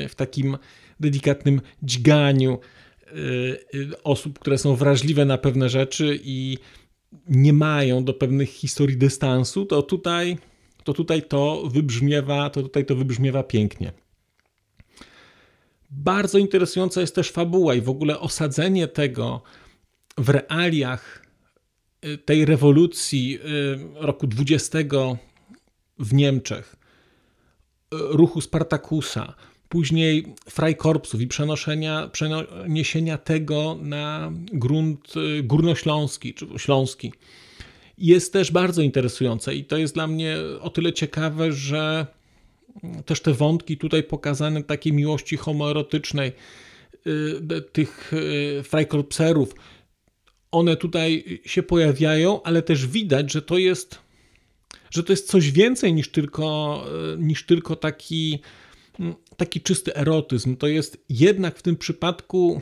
w 0.10 0.16
takim 0.16 0.58
delikatnym 1.00 1.62
dźganiu 1.84 2.60
y, 3.08 3.16
y, 3.76 4.04
osób, 4.04 4.40
które 4.40 4.58
są 4.58 4.76
wrażliwe 4.76 5.26
na 5.26 5.38
pewne 5.38 5.70
rzeczy 5.70 6.20
i 6.24 6.58
nie 7.30 7.54
mają 7.54 8.04
do 8.04 8.14
pewnych 8.14 8.50
historii 8.50 8.98
dystansu, 8.98 9.66
to 9.66 9.82
tutaj 9.82 10.38
to, 10.84 10.94
tutaj 10.94 11.22
to 11.24 11.64
wybrzmiewa, 11.74 12.50
to 12.50 12.62
tutaj 12.62 12.86
to 12.86 12.96
wybrzmiewa 12.96 13.44
pięknie. 13.44 13.92
Bardzo 15.90 16.38
interesująca 16.38 17.02
jest 17.02 17.16
też 17.16 17.32
fabuła 17.32 17.76
i 17.76 17.82
w 17.82 17.90
ogóle 17.90 18.20
osadzenie 18.20 18.88
tego 18.88 19.42
w 20.18 20.30
realiach 20.30 21.26
y, 22.06 22.18
tej 22.18 22.46
rewolucji 22.46 23.40
roku 23.96 24.28
20 24.28 24.80
w 26.00 26.14
Niemczech, 26.14 26.76
ruchu 27.92 28.42
Spartakusa, 28.42 29.34
później 29.70 30.36
Freikorpsów 30.50 31.22
i 31.22 31.28
przenoszenia, 31.28 32.10
przeniesienia 32.12 33.18
tego 33.18 33.78
na 33.82 34.32
grunt 34.54 35.14
y, 35.40 35.44
górnośląski 35.44 36.34
czy 36.34 36.48
śląski. 36.58 37.14
Jest 37.98 38.34
też 38.34 38.52
bardzo 38.52 38.82
interesujące 38.82 39.56
i 39.56 39.66
to 39.66 39.78
jest 39.78 39.94
dla 39.94 40.08
mnie 40.08 40.38
o 40.62 40.70
tyle 40.70 40.94
ciekawe, 40.94 41.52
że 41.52 42.08
też 43.06 43.22
te 43.22 43.34
wątki 43.34 43.78
tutaj 43.78 44.04
pokazane 44.04 44.64
takiej 44.64 44.94
miłości 44.94 45.38
homoerotycznej 45.38 46.32
y, 47.08 47.62
tych 47.62 48.14
y, 48.14 48.64
Freikorpserów, 48.64 49.56
one 50.52 50.76
tutaj 50.76 51.42
się 51.46 51.64
pojawiają, 51.64 52.44
ale 52.44 52.62
też 52.62 52.88
widać, 52.88 53.32
że 53.32 53.42
to 53.42 53.58
jest 53.58 54.08
że 54.90 55.04
to 55.04 55.14
jest 55.14 55.28
coś 55.28 55.52
więcej 55.52 55.94
niż 55.94 56.12
tylko, 56.12 56.86
niż 57.18 57.46
tylko 57.46 57.76
taki 57.76 58.40
taki 59.38 59.62
czysty 59.62 59.96
erotyzm. 59.96 60.56
To 60.56 60.68
jest 60.68 61.06
jednak 61.10 61.58
w 61.58 61.62
tym 61.62 61.78
przypadku 61.78 62.62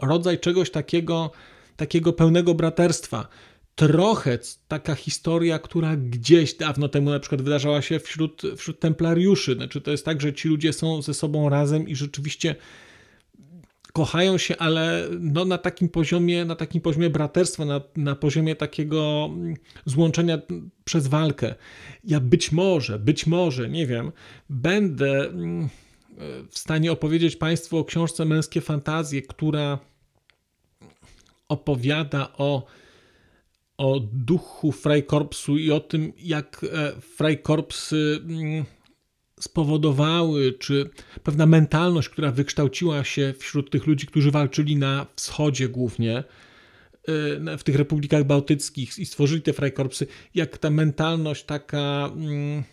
rodzaj 0.00 0.38
czegoś 0.38 0.70
takiego, 0.70 1.30
takiego 1.76 2.12
pełnego 2.12 2.54
braterstwa. 2.54 3.28
Trochę 3.74 4.38
taka 4.68 4.94
historia, 4.94 5.58
która 5.58 5.96
gdzieś 5.96 6.54
dawno 6.54 6.88
temu 6.88 7.10
na 7.10 7.20
przykład 7.20 7.42
wydarzała 7.42 7.82
się 7.82 8.00
wśród, 8.00 8.42
wśród 8.56 8.80
templariuszy. 8.80 9.54
Znaczy, 9.54 9.80
to 9.80 9.90
jest 9.90 10.04
tak, 10.04 10.20
że 10.20 10.32
ci 10.32 10.48
ludzie 10.48 10.72
są 10.72 11.02
ze 11.02 11.14
sobą 11.14 11.48
razem 11.48 11.88
i 11.88 11.96
rzeczywiście 11.96 12.56
kochają 13.92 14.38
się, 14.38 14.56
ale 14.56 15.08
no 15.20 15.44
na 15.44 15.58
takim 15.58 15.88
poziomie, 15.88 16.44
na 16.44 16.56
takim 16.56 16.80
poziomie 16.80 17.10
braterstwa, 17.10 17.64
na, 17.64 17.80
na 17.96 18.14
poziomie 18.14 18.56
takiego 18.56 19.30
mm, 19.32 19.54
złączenia 19.84 20.38
przez 20.84 21.06
walkę. 21.06 21.54
Ja 22.04 22.20
być 22.20 22.52
może, 22.52 22.98
być 22.98 23.26
może, 23.26 23.68
nie 23.68 23.86
wiem, 23.86 24.12
będę 24.50 25.28
mm, 25.28 25.68
w 26.50 26.58
stanie 26.58 26.92
opowiedzieć 26.92 27.36
Państwu 27.36 27.78
o 27.78 27.84
książce 27.84 28.24
Męskie 28.24 28.60
Fantazje, 28.60 29.22
która 29.22 29.78
opowiada 31.48 32.32
o, 32.38 32.66
o 33.76 34.00
duchu 34.00 34.72
Freikorpsu 34.72 35.58
i 35.58 35.70
o 35.70 35.80
tym, 35.80 36.12
jak 36.18 36.66
e, 36.72 37.00
Freikorpsy 37.00 38.20
mm, 38.24 38.64
spowodowały, 39.40 40.52
czy 40.52 40.90
pewna 41.22 41.46
mentalność, 41.46 42.08
która 42.08 42.32
wykształciła 42.32 43.04
się 43.04 43.34
wśród 43.38 43.70
tych 43.70 43.86
ludzi, 43.86 44.06
którzy 44.06 44.30
walczyli 44.30 44.76
na 44.76 45.06
wschodzie 45.16 45.68
głównie, 45.68 46.16
e, 47.48 47.58
w 47.58 47.62
tych 47.62 47.76
republikach 47.76 48.24
bałtyckich 48.24 48.98
i 48.98 49.06
stworzyli 49.06 49.42
te 49.42 49.52
Freikorpsy, 49.52 50.06
jak 50.34 50.58
ta 50.58 50.70
mentalność 50.70 51.44
taka, 51.44 52.10
mm, 52.16 52.64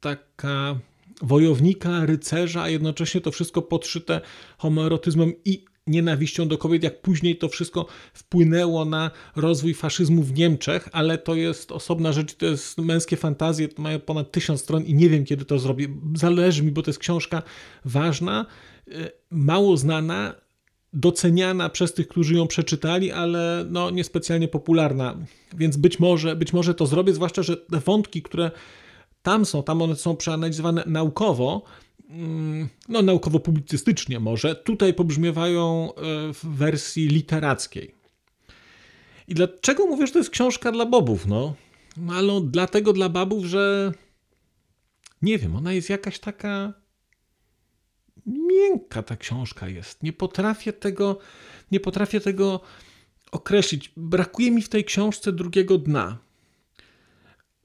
taka 0.00 0.78
wojownika, 1.22 2.06
rycerza, 2.06 2.62
a 2.62 2.68
jednocześnie 2.68 3.20
to 3.20 3.30
wszystko 3.30 3.62
podszyte 3.62 4.20
homoerotyzmem 4.58 5.32
i 5.44 5.64
nienawiścią 5.86 6.48
do 6.48 6.58
kobiet, 6.58 6.82
jak 6.82 7.02
później 7.02 7.36
to 7.36 7.48
wszystko 7.48 7.86
wpłynęło 8.14 8.84
na 8.84 9.10
rozwój 9.36 9.74
faszyzmu 9.74 10.22
w 10.22 10.32
Niemczech, 10.38 10.88
ale 10.92 11.18
to 11.18 11.34
jest 11.34 11.72
osobna 11.72 12.12
rzecz, 12.12 12.34
to 12.34 12.46
jest 12.46 12.78
męskie 12.78 13.16
fantazje, 13.16 13.68
mają 13.78 14.00
ponad 14.00 14.32
tysiąc 14.32 14.60
stron 14.60 14.84
i 14.84 14.94
nie 14.94 15.08
wiem, 15.08 15.24
kiedy 15.24 15.44
to 15.44 15.58
zrobię. 15.58 15.88
Zależy 16.14 16.62
mi, 16.62 16.72
bo 16.72 16.82
to 16.82 16.90
jest 16.90 17.00
książka 17.00 17.42
ważna, 17.84 18.46
e, 18.88 19.10
mało 19.30 19.76
znana, 19.76 20.34
doceniana 20.92 21.68
przez 21.68 21.94
tych, 21.94 22.08
którzy 22.08 22.34
ją 22.34 22.46
przeczytali, 22.46 23.12
ale 23.12 23.66
no, 23.70 23.90
niespecjalnie 23.90 24.48
popularna. 24.48 25.18
Więc 25.56 25.76
być 25.76 26.00
może, 26.00 26.36
być 26.36 26.52
może 26.52 26.74
to 26.74 26.86
zrobię, 26.86 27.14
zwłaszcza, 27.14 27.42
że 27.42 27.56
te 27.56 27.80
wątki, 27.80 28.22
które 28.22 28.50
tam 29.22 29.46
są, 29.46 29.62
tam 29.62 29.82
one 29.82 29.96
są 29.96 30.16
przeanalizowane 30.16 30.84
naukowo, 30.86 31.62
no 32.88 33.02
naukowo-publicystycznie 33.02 34.20
może, 34.20 34.54
tutaj 34.54 34.94
pobrzmiewają 34.94 35.94
e, 35.94 36.32
w 36.32 36.44
wersji 36.44 37.08
literackiej. 37.08 37.94
I 39.28 39.34
dlaczego 39.34 39.86
mówię, 39.86 40.06
że 40.06 40.12
to 40.12 40.18
jest 40.18 40.30
książka 40.30 40.72
dla 40.72 40.86
bobów? 40.86 41.26
No, 41.26 41.54
no 41.96 42.14
ale 42.14 42.40
dlatego 42.44 42.92
dla 42.92 43.08
babów, 43.08 43.44
że 43.44 43.92
nie 45.22 45.38
wiem, 45.38 45.56
ona 45.56 45.72
jest 45.72 45.90
jakaś 45.90 46.18
taka 46.18 46.72
miękka 48.26 49.02
ta 49.02 49.16
książka 49.16 49.68
jest. 49.68 50.02
Nie 50.02 50.12
potrafię 50.12 50.72
tego, 50.72 51.18
nie 51.72 51.80
potrafię 51.80 52.20
tego 52.20 52.60
określić. 53.32 53.92
Brakuje 53.96 54.50
mi 54.50 54.62
w 54.62 54.68
tej 54.68 54.84
książce 54.84 55.32
drugiego 55.32 55.78
dna. 55.78 56.18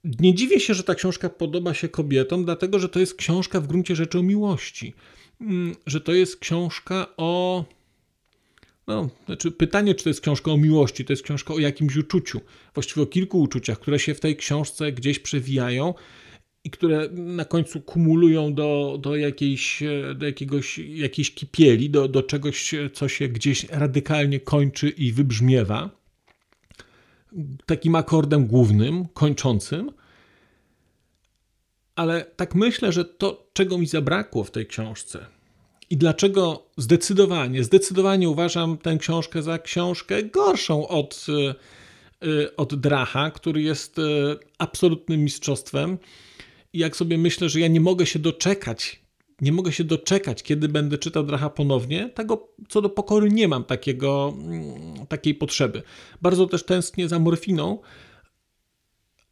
Nie 0.04 0.34
dziwię 0.34 0.60
się, 0.60 0.74
że 0.74 0.84
ta 0.84 0.96
książka 0.96 1.30
podoba 1.30 1.74
się 1.74 1.90
kobietom, 1.90 2.46
dlatego 2.46 2.80
że 2.80 2.90
to 2.90 3.00
jest 3.00 3.16
książka 3.16 3.62
w 3.62 3.68
gruncie 3.68 3.96
rzeczy 3.96 4.20
o 4.20 4.24
miłości. 4.24 4.94
Mm, 5.42 5.76
że 5.86 6.02
to 6.02 6.14
jest 6.14 6.40
książka 6.40 7.08
o. 7.18 7.66
No, 8.88 9.10
znaczy 9.26 9.52
pytanie, 9.52 9.96
czy 9.96 10.04
to 10.04 10.10
jest 10.10 10.22
książka 10.22 10.52
o 10.52 10.58
miłości, 10.58 11.06
to 11.06 11.14
jest 11.14 11.24
książka 11.24 11.54
o 11.54 11.60
jakimś 11.60 11.96
uczuciu, 11.96 12.42
właściwie 12.74 13.02
o 13.02 13.06
kilku 13.06 13.42
uczuciach, 13.42 13.80
które 13.80 14.00
się 14.00 14.14
w 14.14 14.20
tej 14.20 14.36
książce 14.36 14.92
gdzieś 14.92 15.20
przewijają 15.20 15.94
i 16.64 16.70
które 16.70 17.10
na 17.12 17.46
końcu 17.46 17.82
kumulują 17.82 18.54
do, 18.54 19.00
do, 19.02 19.16
jakiejś, 19.16 19.84
do 20.16 20.26
jakiegoś, 20.26 20.78
jakiejś 20.78 21.32
kipieli, 21.32 21.90
do, 21.90 22.08
do 22.08 22.24
czegoś, 22.24 22.76
co 22.94 23.08
się 23.08 23.28
gdzieś 23.28 23.64
radykalnie 23.64 24.40
kończy 24.40 24.90
i 24.90 25.12
wybrzmiewa 25.12 25.99
takim 27.66 27.96
akordem 27.96 28.48
głównym, 28.48 29.08
kończącym. 29.14 29.92
Ale 31.96 32.26
tak 32.36 32.56
myślę, 32.56 32.92
że 32.92 33.06
to, 33.06 33.50
czego 33.54 33.78
mi 33.78 33.88
zabrakło 33.88 34.44
w 34.44 34.52
tej 34.52 34.68
książce 34.68 35.26
i 35.90 35.98
dlaczego 35.98 36.66
zdecydowanie, 36.78 37.64
zdecydowanie 37.64 38.30
uważam 38.30 38.78
tę 38.78 38.98
książkę 38.98 39.42
za 39.42 39.60
książkę 39.60 40.24
gorszą 40.24 40.88
od, 40.88 41.26
y, 42.24 42.56
od 42.56 42.76
Dracha, 42.76 43.32
który 43.32 43.62
jest 43.62 44.00
y, 44.00 44.02
absolutnym 44.58 45.24
mistrzostwem. 45.24 45.98
I 46.74 46.80
jak 46.80 46.96
sobie 46.96 47.18
myślę, 47.18 47.50
że 47.50 47.60
ja 47.60 47.68
nie 47.68 47.82
mogę 47.82 48.06
się 48.06 48.20
doczekać, 48.20 49.02
nie 49.42 49.52
mogę 49.52 49.72
się 49.72 49.84
doczekać, 49.84 50.44
kiedy 50.44 50.70
będę 50.70 50.98
czytał 50.98 51.24
Dracha 51.24 51.50
ponownie, 51.50 52.10
tego 52.10 52.48
co 52.70 52.82
do 52.82 52.90
pokory 52.90 53.30
nie 53.30 53.48
mam 53.48 53.64
takiego, 53.64 54.34
mm, 54.38 55.08
takiej 55.08 55.36
potrzeby. 55.36 55.84
Bardzo 56.22 56.48
też 56.48 56.64
tęsknię 56.66 57.10
za 57.10 57.20
morfiną. 57.20 57.80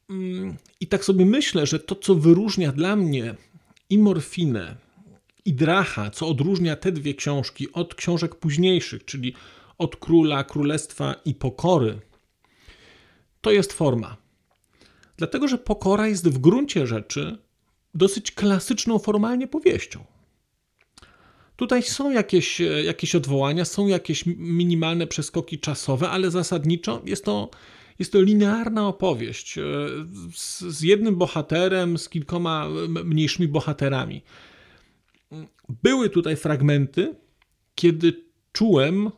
Mm, 0.10 0.56
I 0.80 0.88
tak 0.88 1.06
sobie 1.06 1.26
myślę, 1.26 1.66
że 1.66 1.80
to, 1.80 1.96
co 1.96 2.16
wyróżnia 2.16 2.72
dla 2.72 2.96
mnie 2.96 3.36
i 3.90 3.98
morfinę, 3.98 4.76
i 5.46 5.54
Dracha, 5.54 6.12
co 6.12 6.28
odróżnia 6.28 6.76
te 6.76 6.92
dwie 6.92 7.14
książki 7.14 7.74
od 7.74 7.96
książek 7.96 8.36
późniejszych, 8.36 9.06
czyli 9.06 9.34
od 9.78 9.96
Króla, 9.96 10.44
Królestwa 10.44 11.16
i 11.26 11.36
Pokory, 11.36 12.00
to 13.42 13.52
jest 13.52 13.74
forma. 13.74 14.18
Dlatego, 15.18 15.48
że 15.48 15.58
Pokora 15.58 16.08
jest 16.08 16.28
w 16.28 16.38
gruncie 16.38 16.88
rzeczy 16.88 17.38
dosyć 17.98 18.32
klasyczną 18.32 19.00
formalnie 19.00 19.48
powieścią. 19.48 20.04
Tutaj 21.56 21.84
są 21.84 22.12
jakieś, 22.12 22.60
jakieś 22.84 23.16
odwołania, 23.16 23.66
są 23.66 23.88
jakieś 23.88 24.26
minimalne 24.26 25.08
przeskoki 25.08 25.60
czasowe, 25.60 26.10
ale 26.10 26.32
zasadniczo 26.32 27.02
jest 27.06 27.26
to, 27.26 27.50
jest 28.00 28.12
to 28.12 28.22
linearna 28.22 28.88
opowieść 28.88 29.58
e, 29.58 29.62
z, 30.36 30.60
z 30.60 30.82
jednym 30.82 31.16
bohaterem, 31.16 31.98
z 31.98 32.10
kilkoma 32.10 32.68
mniejszymi 33.04 33.48
bohaterami. 33.48 34.22
Były 35.84 36.10
tutaj 36.10 36.36
fragmenty, 36.36 37.16
kiedy 37.76 38.26
czułem, 38.54 39.12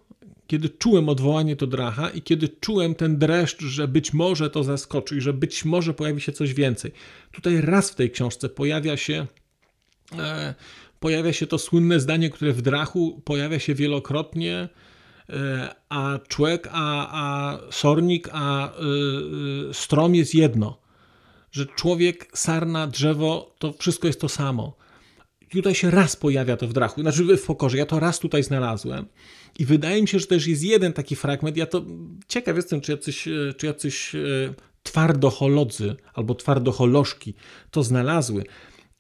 kiedy 0.49 0.69
czułem 0.69 1.09
odwołanie 1.09 1.55
do 1.55 1.67
Dracha 1.67 2.09
i 2.09 2.21
kiedy 2.21 2.49
czułem 2.49 2.95
ten 2.95 3.17
dreszcz, 3.17 3.61
że 3.61 3.87
być 3.87 4.13
może 4.13 4.49
to 4.49 4.63
zaskoczy 4.63 5.17
i 5.17 5.21
że 5.21 5.33
być 5.33 5.65
może 5.65 5.93
pojawi 5.93 6.21
się 6.21 6.31
coś 6.31 6.53
więcej. 6.53 6.91
Tutaj 7.31 7.61
raz 7.61 7.91
w 7.91 7.95
tej 7.95 8.11
książce 8.11 8.49
pojawia 8.49 8.97
się 8.97 9.27
e, 10.17 10.55
pojawia 10.99 11.33
się 11.33 11.47
to 11.47 11.57
słynne 11.57 11.99
zdanie, 11.99 12.29
które 12.29 12.53
w 12.53 12.61
Drachu 12.61 13.21
pojawia 13.25 13.59
się 13.59 13.75
wielokrotnie, 13.75 14.69
e, 15.29 15.75
a 15.89 16.19
człowiek, 16.27 16.69
a, 16.71 17.09
a 17.11 17.57
sornik, 17.71 18.29
a 18.31 18.71
y, 19.69 19.73
strom 19.73 20.15
jest 20.15 20.35
jedno. 20.35 20.79
Że 21.51 21.65
człowiek, 21.65 22.27
sarna, 22.33 22.87
drzewo, 22.87 23.55
to 23.59 23.73
wszystko 23.73 24.07
jest 24.07 24.21
to 24.21 24.29
samo. 24.29 24.78
Tutaj 25.49 25.75
się 25.75 25.91
raz 25.91 26.15
pojawia 26.15 26.57
to 26.57 26.67
w 26.67 26.73
Drachu, 26.73 27.01
znaczy 27.01 27.37
w 27.37 27.45
Pokorze. 27.45 27.77
Ja 27.77 27.85
to 27.85 27.99
raz 27.99 28.19
tutaj 28.19 28.43
znalazłem. 28.43 29.05
I 29.59 29.65
wydaje 29.65 30.01
mi 30.01 30.07
się, 30.07 30.19
że 30.19 30.27
też 30.27 30.47
jest 30.47 30.63
jeden 30.63 30.93
taki 30.93 31.15
fragment. 31.15 31.57
Ja 31.57 31.65
to 31.65 31.85
ciekaw 32.27 32.55
jestem, 32.55 32.81
czy 32.81 32.91
jacyś, 32.91 33.27
e, 33.27 33.53
czy 33.57 33.65
jacyś 33.65 34.15
e, 34.15 34.19
twardoholodzy 34.83 35.95
albo 36.13 36.35
twardoholożki 36.35 37.33
to 37.71 37.83
znalazły, 37.83 38.43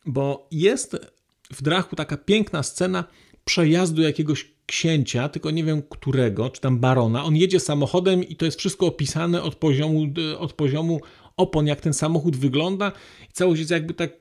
bo 0.05 0.47
jest 0.51 0.97
w 1.53 1.61
Drachu 1.61 1.95
taka 1.95 2.17
piękna 2.17 2.63
scena 2.63 3.03
przejazdu 3.45 4.01
jakiegoś 4.01 4.51
księcia, 4.65 5.29
tylko 5.29 5.51
nie 5.51 5.63
wiem 5.63 5.81
którego, 5.89 6.49
czy 6.49 6.61
tam 6.61 6.79
barona. 6.79 7.23
On 7.23 7.35
jedzie 7.35 7.59
samochodem 7.59 8.23
i 8.23 8.35
to 8.35 8.45
jest 8.45 8.59
wszystko 8.59 8.85
opisane 8.85 9.43
od 9.43 9.55
poziomu, 9.55 10.07
od 10.39 10.53
poziomu 10.53 11.01
opon, 11.39 11.67
jak 11.67 11.81
ten 11.81 11.93
samochód 11.93 12.37
wygląda. 12.37 12.91
I 13.29 13.33
całość 13.33 13.59
jest 13.59 13.71
jakby 13.71 13.93
tak, 13.93 14.11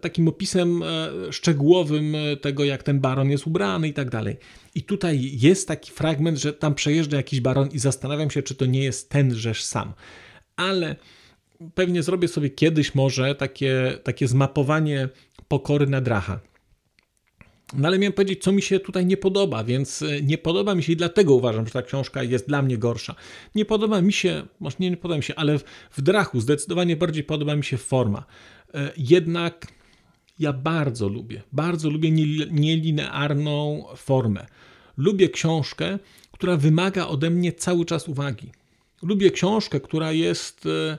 takim 0.00 0.28
opisem 0.28 0.82
e, 0.82 0.86
szczegółowym 1.32 2.14
e, 2.14 2.36
tego, 2.36 2.64
jak 2.64 2.82
ten 2.82 3.00
baron 3.00 3.30
jest 3.30 3.46
ubrany 3.46 3.88
i 3.88 3.92
tak 3.92 4.10
dalej. 4.10 4.36
I 4.74 4.82
tutaj 4.82 5.30
jest 5.32 5.68
taki 5.68 5.92
fragment, 5.92 6.38
że 6.38 6.52
tam 6.52 6.74
przejeżdża 6.74 7.16
jakiś 7.16 7.40
baron 7.40 7.68
i 7.68 7.78
zastanawiam 7.78 8.30
się, 8.30 8.42
czy 8.42 8.54
to 8.54 8.66
nie 8.66 8.84
jest 8.84 9.10
tenżeż 9.10 9.62
sam. 9.62 9.92
Ale 10.56 10.96
pewnie 11.74 12.02
zrobię 12.02 12.28
sobie 12.28 12.50
kiedyś 12.50 12.94
może 12.94 13.34
takie, 13.34 13.98
takie 14.02 14.28
zmapowanie 14.28 15.08
pokory 15.48 15.86
na 15.86 16.00
dracha. 16.00 16.40
No 17.76 17.88
ale 17.88 17.98
miałem 17.98 18.12
powiedzieć, 18.12 18.42
co 18.42 18.52
mi 18.52 18.62
się 18.62 18.80
tutaj 18.80 19.06
nie 19.06 19.16
podoba, 19.16 19.64
więc 19.64 20.02
e, 20.02 20.22
nie 20.22 20.38
podoba 20.38 20.74
mi 20.74 20.82
się 20.82 20.92
i 20.92 20.96
dlatego 20.96 21.34
uważam, 21.34 21.66
że 21.66 21.72
ta 21.72 21.82
książka 21.82 22.22
jest 22.22 22.48
dla 22.48 22.62
mnie 22.62 22.78
gorsza. 22.78 23.14
Nie 23.54 23.64
podoba 23.64 24.00
mi 24.00 24.12
się, 24.12 24.46
może 24.60 24.76
nie, 24.80 24.90
nie 24.90 24.96
podoba 24.96 25.16
mi 25.16 25.22
się, 25.22 25.34
ale 25.34 25.58
w, 25.58 25.64
w 25.90 26.02
Drachu 26.02 26.40
zdecydowanie 26.40 26.96
bardziej 26.96 27.24
podoba 27.24 27.56
mi 27.56 27.64
się 27.64 27.76
forma. 27.76 28.24
E, 28.74 28.92
jednak 28.96 29.66
ja 30.38 30.52
bardzo 30.52 31.08
lubię, 31.08 31.42
bardzo 31.52 31.90
lubię 31.90 32.10
nielinearną 32.50 33.84
formę. 33.96 34.46
Lubię 34.96 35.28
książkę, 35.28 35.98
która 36.32 36.56
wymaga 36.56 37.06
ode 37.06 37.30
mnie 37.30 37.52
cały 37.52 37.84
czas 37.84 38.08
uwagi. 38.08 38.52
Lubię 39.02 39.30
książkę, 39.30 39.80
która 39.80 40.12
jest 40.12 40.66
e, 40.66 40.98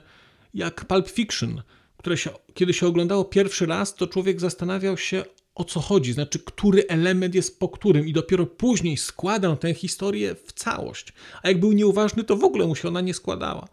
jak 0.54 0.84
Pulp 0.84 1.08
Fiction, 1.08 1.62
które 1.96 2.16
się, 2.16 2.30
kiedy 2.54 2.72
się 2.72 2.86
oglądało 2.86 3.24
pierwszy 3.24 3.66
raz, 3.66 3.94
to 3.94 4.06
człowiek 4.06 4.40
zastanawiał 4.40 4.96
się, 4.96 5.24
o 5.54 5.64
co 5.64 5.80
chodzi, 5.80 6.12
znaczy 6.12 6.38
który 6.38 6.86
element 6.88 7.34
jest 7.34 7.58
po 7.58 7.68
którym 7.68 8.08
i 8.08 8.12
dopiero 8.12 8.46
później 8.46 8.96
składał 8.96 9.56
tę 9.56 9.74
historię 9.74 10.34
w 10.34 10.52
całość. 10.52 11.12
A 11.42 11.48
jak 11.48 11.60
był 11.60 11.72
nieuważny, 11.72 12.24
to 12.24 12.36
w 12.36 12.44
ogóle 12.44 12.66
mu 12.66 12.74
się 12.74 12.88
ona 12.88 13.00
nie 13.00 13.14
składała. 13.14 13.68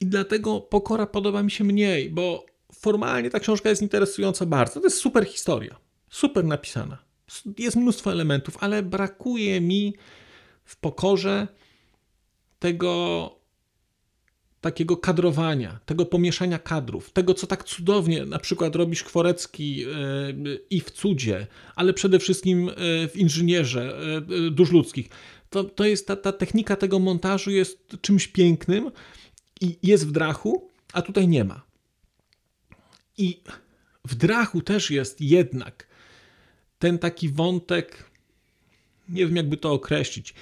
I 0.00 0.06
dlatego 0.06 0.60
Pokora 0.60 1.06
podoba 1.06 1.42
mi 1.42 1.50
się 1.50 1.64
mniej, 1.64 2.10
bo 2.10 2.46
formalnie 2.72 3.30
ta 3.30 3.40
książka 3.40 3.68
jest 3.68 3.82
interesująca 3.82 4.46
bardzo. 4.46 4.80
To 4.80 4.86
jest 4.86 4.98
super 4.98 5.26
historia, 5.26 5.76
super 6.10 6.44
napisana. 6.44 6.98
Jest 7.58 7.76
mnóstwo 7.76 8.12
elementów, 8.12 8.56
ale 8.60 8.82
brakuje 8.82 9.60
mi 9.60 9.94
w 10.64 10.76
Pokorze 10.76 11.48
tego 12.58 13.39
takiego 14.60 14.96
kadrowania, 14.96 15.80
tego 15.86 16.06
pomieszania 16.06 16.58
kadrów, 16.58 17.10
tego, 17.10 17.34
co 17.34 17.46
tak 17.46 17.64
cudownie 17.64 18.24
na 18.24 18.38
przykład 18.38 18.76
robisz 18.76 19.02
Chworecki 19.02 19.84
e, 19.84 19.88
i 20.70 20.80
w 20.80 20.90
cudzie, 20.90 21.46
ale 21.74 21.94
przede 21.94 22.18
wszystkim 22.18 22.68
e, 22.68 22.72
w 23.08 23.16
inżynierze 23.16 24.00
e, 24.46 24.50
dusz 24.50 24.72
ludzkich. 24.72 25.08
To, 25.50 25.64
to 25.64 25.84
jest 25.84 26.06
ta, 26.06 26.16
ta 26.16 26.32
technika 26.32 26.76
tego 26.76 26.98
montażu 26.98 27.50
jest 27.50 27.96
czymś 28.00 28.28
pięknym 28.28 28.90
i 29.60 29.76
jest 29.82 30.08
w 30.08 30.12
drachu, 30.12 30.68
a 30.92 31.02
tutaj 31.02 31.28
nie 31.28 31.44
ma. 31.44 31.62
I 33.18 33.40
w 34.04 34.14
drachu 34.14 34.60
też 34.60 34.90
jest 34.90 35.20
jednak 35.20 35.86
ten 36.78 36.98
taki 36.98 37.28
wątek 37.28 38.10
nie 39.10 39.26
wiem 39.26 39.36
jakby 39.36 39.56
to 39.56 39.72
określić, 39.72 40.34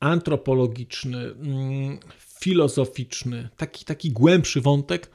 antropologiczny, 0.00 1.18
mm, 1.18 1.98
filozoficzny, 2.40 3.48
taki, 3.56 3.84
taki 3.84 4.10
głębszy 4.10 4.60
wątek, 4.60 5.10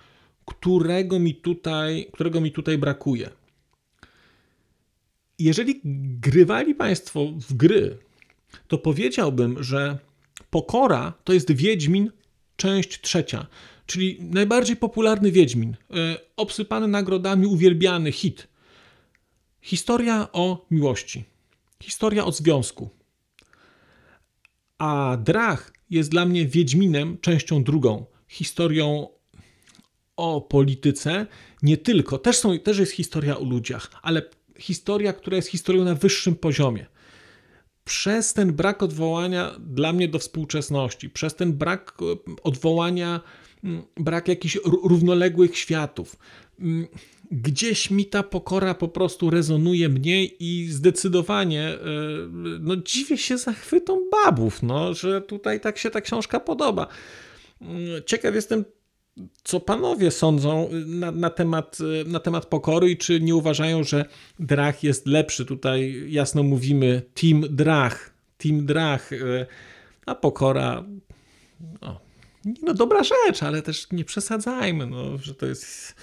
którego 0.45 1.19
mi 1.19 1.35
tutaj, 1.35 2.07
którego 2.13 2.41
mi 2.41 2.51
tutaj 2.51 2.77
brakuje. 2.77 3.29
Jeżeli 5.39 5.81
grywali 6.19 6.75
Państwo 6.75 7.25
w 7.25 7.53
gry, 7.53 7.97
to 8.67 8.77
powiedziałbym, 8.77 9.63
że 9.63 9.97
Pokora 10.49 11.13
to 11.23 11.33
jest 11.33 11.51
Wiedźmin, 11.51 12.11
część 12.55 13.01
trzecia, 13.01 13.47
czyli 13.85 14.17
najbardziej 14.21 14.75
popularny 14.75 15.31
Wiedźmin, 15.31 15.75
e, 15.91 16.17
obsypany 16.38 16.88
nagrodami, 16.88 17.45
uwielbiany 17.45 18.11
hit. 18.11 18.47
Historia 19.61 20.27
o 20.31 20.65
miłości, 20.71 21.23
historia 21.83 22.25
o 22.25 22.31
związku. 22.31 22.89
A 24.77 25.17
Drach 25.23 25.74
jest 25.89 26.09
dla 26.09 26.25
mnie 26.25 26.45
Wiedźminem, 26.45 27.17
częścią 27.21 27.63
drugą, 27.63 28.05
historią 28.27 29.07
o 30.15 30.41
polityce, 30.41 31.27
nie 31.61 31.77
tylko, 31.77 32.17
też, 32.17 32.37
są, 32.37 32.59
też 32.59 32.77
jest 32.77 32.91
historia 32.91 33.37
o 33.37 33.43
ludziach, 33.43 33.91
ale 34.01 34.21
historia, 34.59 35.13
która 35.13 35.35
jest 35.35 35.49
historią 35.49 35.83
na 35.83 35.95
wyższym 35.95 36.35
poziomie. 36.35 36.85
Przez 37.83 38.33
ten 38.33 38.53
brak 38.53 38.83
odwołania 38.83 39.55
dla 39.59 39.93
mnie 39.93 40.07
do 40.07 40.19
współczesności, 40.19 41.09
przez 41.09 41.35
ten 41.35 41.53
brak 41.53 41.97
e, 42.01 42.05
odwołania, 42.43 43.21
mm, 43.63 43.83
brak 43.97 44.27
jakichś 44.27 44.57
równoległych 44.65 45.57
światów, 45.57 46.15
mm, 46.59 46.87
gdzieś 47.35 47.91
mi 47.91 48.05
ta 48.05 48.23
pokora 48.23 48.73
po 48.73 48.87
prostu 48.87 49.29
rezonuje 49.29 49.89
mniej 49.89 50.35
i 50.39 50.67
zdecydowanie 50.71 51.67
e, 51.67 51.77
no, 52.59 52.75
dziwię 52.75 53.17
się 53.17 53.37
zachwytom 53.37 53.99
babów, 54.09 54.63
no, 54.63 54.93
że 54.93 55.21
tutaj 55.21 55.59
tak 55.59 55.77
się 55.77 55.89
ta 55.89 56.01
książka 56.01 56.39
podoba. 56.39 56.87
Mm, 57.61 58.03
ciekaw 58.05 58.35
jestem 58.35 58.65
co 59.43 59.59
panowie 59.59 60.11
sądzą 60.11 60.69
na, 60.85 61.11
na, 61.11 61.29
temat, 61.29 61.77
na 62.05 62.19
temat 62.19 62.45
pokory 62.45 62.91
i 62.91 62.97
czy 62.97 63.21
nie 63.21 63.35
uważają, 63.35 63.83
że 63.83 64.05
Drach 64.39 64.83
jest 64.83 65.07
lepszy? 65.07 65.45
Tutaj 65.45 66.05
jasno 66.07 66.43
mówimy 66.43 67.01
Team 67.13 67.45
Drach, 67.49 68.13
Team 68.37 68.65
Drach, 68.65 69.13
e, 69.13 69.45
a 70.05 70.15
pokora 70.15 70.83
no, 71.81 71.99
no 72.61 72.73
dobra 72.73 73.03
rzecz, 73.03 73.43
ale 73.43 73.61
też 73.61 73.91
nie 73.91 74.05
przesadzajmy, 74.05 74.87
no, 74.87 75.17
że 75.17 75.35
to 75.35 75.45
jest 75.45 75.95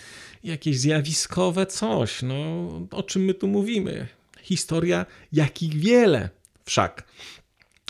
jakieś 0.44 0.78
zjawiskowe 0.78 1.66
coś. 1.66 2.22
No, 2.22 2.34
o 2.90 3.02
czym 3.02 3.24
my 3.24 3.34
tu 3.34 3.48
mówimy? 3.48 4.06
Historia, 4.42 5.06
jakich 5.32 5.74
wiele 5.74 6.30
wszak. 6.64 7.04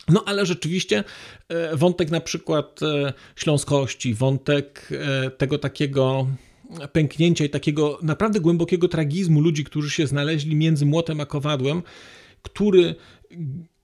No 0.08 0.24
ale 0.26 0.46
rzeczywiście 0.46 1.04
e, 1.48 1.76
wątek 1.76 2.10
na 2.10 2.20
przykład 2.20 2.80
e, 2.82 3.12
śląskości, 3.36 4.14
wątek 4.14 4.88
e, 4.92 5.30
tego 5.30 5.58
takiego 5.58 6.26
pęknięcia 6.92 7.44
i 7.44 7.50
takiego 7.50 7.98
naprawdę 8.02 8.40
głębokiego 8.40 8.88
tragizmu 8.88 9.40
ludzi, 9.40 9.64
którzy 9.64 9.90
się 9.90 10.06
znaleźli 10.06 10.56
między 10.56 10.86
młotem 10.86 11.20
a 11.20 11.26
kowadłem, 11.26 11.82
który 12.42 12.94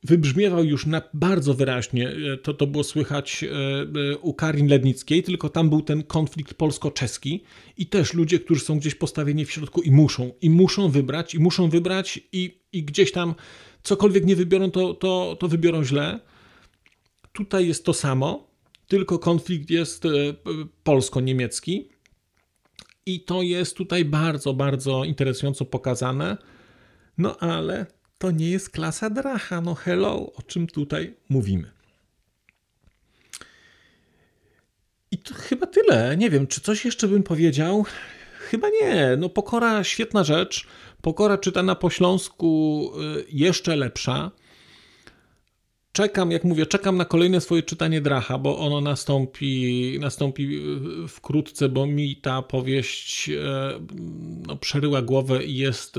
wybrzmiewał 0.04 0.64
już 0.64 0.87
na 0.87 1.02
bardzo 1.14 1.54
wyraźnie, 1.54 2.12
to, 2.42 2.54
to 2.54 2.66
było 2.66 2.84
słychać 2.84 3.44
u 4.20 4.34
Karin 4.34 4.68
Lednickiej, 4.68 5.22
tylko 5.22 5.48
tam 5.48 5.68
był 5.68 5.82
ten 5.82 6.02
konflikt 6.02 6.54
polsko-czeski 6.54 7.42
i 7.76 7.87
też 7.87 8.14
ludzie, 8.14 8.40
którzy 8.40 8.61
są 8.61 8.78
gdzieś 8.78 8.94
postawieni 8.94 9.44
w 9.44 9.52
środku 9.52 9.82
i 9.82 9.90
muszą, 9.90 10.32
i 10.40 10.50
muszą 10.50 10.88
wybrać, 10.88 11.34
i 11.34 11.38
muszą 11.40 11.68
wybrać 11.68 12.20
i, 12.32 12.61
i 12.72 12.84
gdzieś 12.84 13.12
tam 13.12 13.34
cokolwiek 13.82 14.26
nie 14.26 14.37
wybiorą, 14.37 14.70
to, 14.70 14.94
to, 14.94 15.37
to 15.40 15.48
wybiorą 15.48 15.84
źle. 15.84 16.20
Tutaj 17.32 17.68
jest 17.68 17.84
to 17.84 17.94
samo, 17.94 18.50
tylko 18.88 19.18
konflikt 19.18 19.70
jest 19.70 20.04
e, 20.04 20.08
polsko-niemiecki. 20.84 21.88
I 23.06 23.20
to 23.20 23.42
jest 23.42 23.76
tutaj 23.76 24.04
bardzo, 24.04 24.54
bardzo 24.54 25.04
interesująco 25.04 25.64
pokazane. 25.64 26.37
No 27.18 27.38
ale 27.38 27.87
to 28.18 28.31
nie 28.31 28.50
jest 28.50 28.70
klasa 28.70 29.11
Dracha. 29.11 29.61
No 29.61 29.74
hello, 29.74 30.33
o 30.37 30.42
czym 30.42 30.66
tutaj 30.66 31.14
mówimy. 31.28 31.70
I 35.11 35.18
to 35.18 35.35
chyba 35.35 35.66
tyle. 35.66 36.16
Nie 36.16 36.31
wiem, 36.31 36.46
czy 36.46 36.61
coś 36.61 36.85
jeszcze 36.85 37.09
bym 37.09 37.22
powiedział. 37.22 37.85
Chyba 38.38 38.68
nie. 38.83 39.16
No 39.18 39.28
pokora, 39.28 39.85
świetna 39.85 40.24
rzecz. 40.24 40.66
Pokora 41.02 41.38
czytana 41.38 41.74
po 41.74 41.90
śląsku 41.90 42.92
y, 43.18 43.24
jeszcze 43.31 43.76
lepsza. 43.76 44.31
Czekam, 45.92 46.31
jak 46.31 46.44
mówię, 46.44 46.66
czekam 46.66 46.96
na 46.96 47.04
kolejne 47.04 47.40
swoje 47.40 47.62
czytanie 47.62 48.00
Dracha, 48.00 48.38
bo 48.38 48.59
ono 48.59 48.81
nastąpi, 48.81 49.98
nastąpi 50.00 50.61
y, 51.04 51.09
wkrótce, 51.09 51.68
bo 51.68 51.87
mi 51.87 52.16
ta 52.16 52.42
powieść 52.42 53.28
y, 53.28 53.40
no, 54.46 54.57
przeryła 54.57 55.02
głowę 55.02 55.44
i 55.44 55.57
jest, 55.57 55.96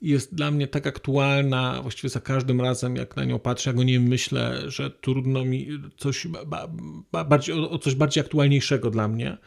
jest 0.00 0.34
dla 0.34 0.50
mnie 0.50 0.66
tak 0.66 0.86
aktualna, 0.86 1.82
właściwie 1.82 2.08
za 2.08 2.20
każdym 2.20 2.60
razem, 2.60 2.96
jak 2.96 3.16
na 3.16 3.24
nią 3.24 3.38
patrzę, 3.38 3.70
jak 3.70 3.78
o 3.78 3.82
niej 3.82 4.00
myślę, 4.00 4.70
że 4.70 4.90
trudno 4.90 5.44
mi 5.44 5.68
coś, 5.96 6.26
bardziej, 7.12 7.54
o 7.54 7.78
coś 7.78 7.94
bardziej 7.94 8.20
aktualniejszego 8.20 8.90
dla 8.90 9.08
mnie. 9.08 9.38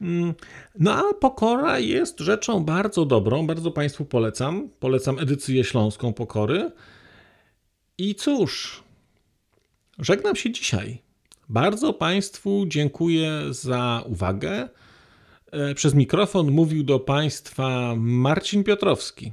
Mm, 0.00 0.34
no 0.78 0.94
a 0.94 1.14
pokora 1.14 1.78
jest 1.78 2.20
rzeczą 2.20 2.64
bardzo 2.64 3.04
dobrą, 3.04 3.46
bardzo 3.46 3.70
Państwu 3.70 4.04
polecam. 4.04 4.68
Polecam 4.80 5.18
edycję 5.18 5.64
śląską 5.64 6.12
pokory. 6.12 6.70
I 7.98 8.14
cóż, 8.14 8.82
żegnam 9.98 10.36
się 10.36 10.52
dzisiaj. 10.52 11.02
Bardzo 11.48 11.92
Państwu 11.92 12.64
dziękuję 12.66 13.30
za 13.50 14.04
uwagę. 14.06 14.68
E, 15.52 15.74
przez 15.74 15.94
mikrofon 15.94 16.50
mówił 16.50 16.84
do 16.84 17.00
Państwa 17.00 17.94
Marcin 17.96 18.64
Piotrowski. 18.64 19.32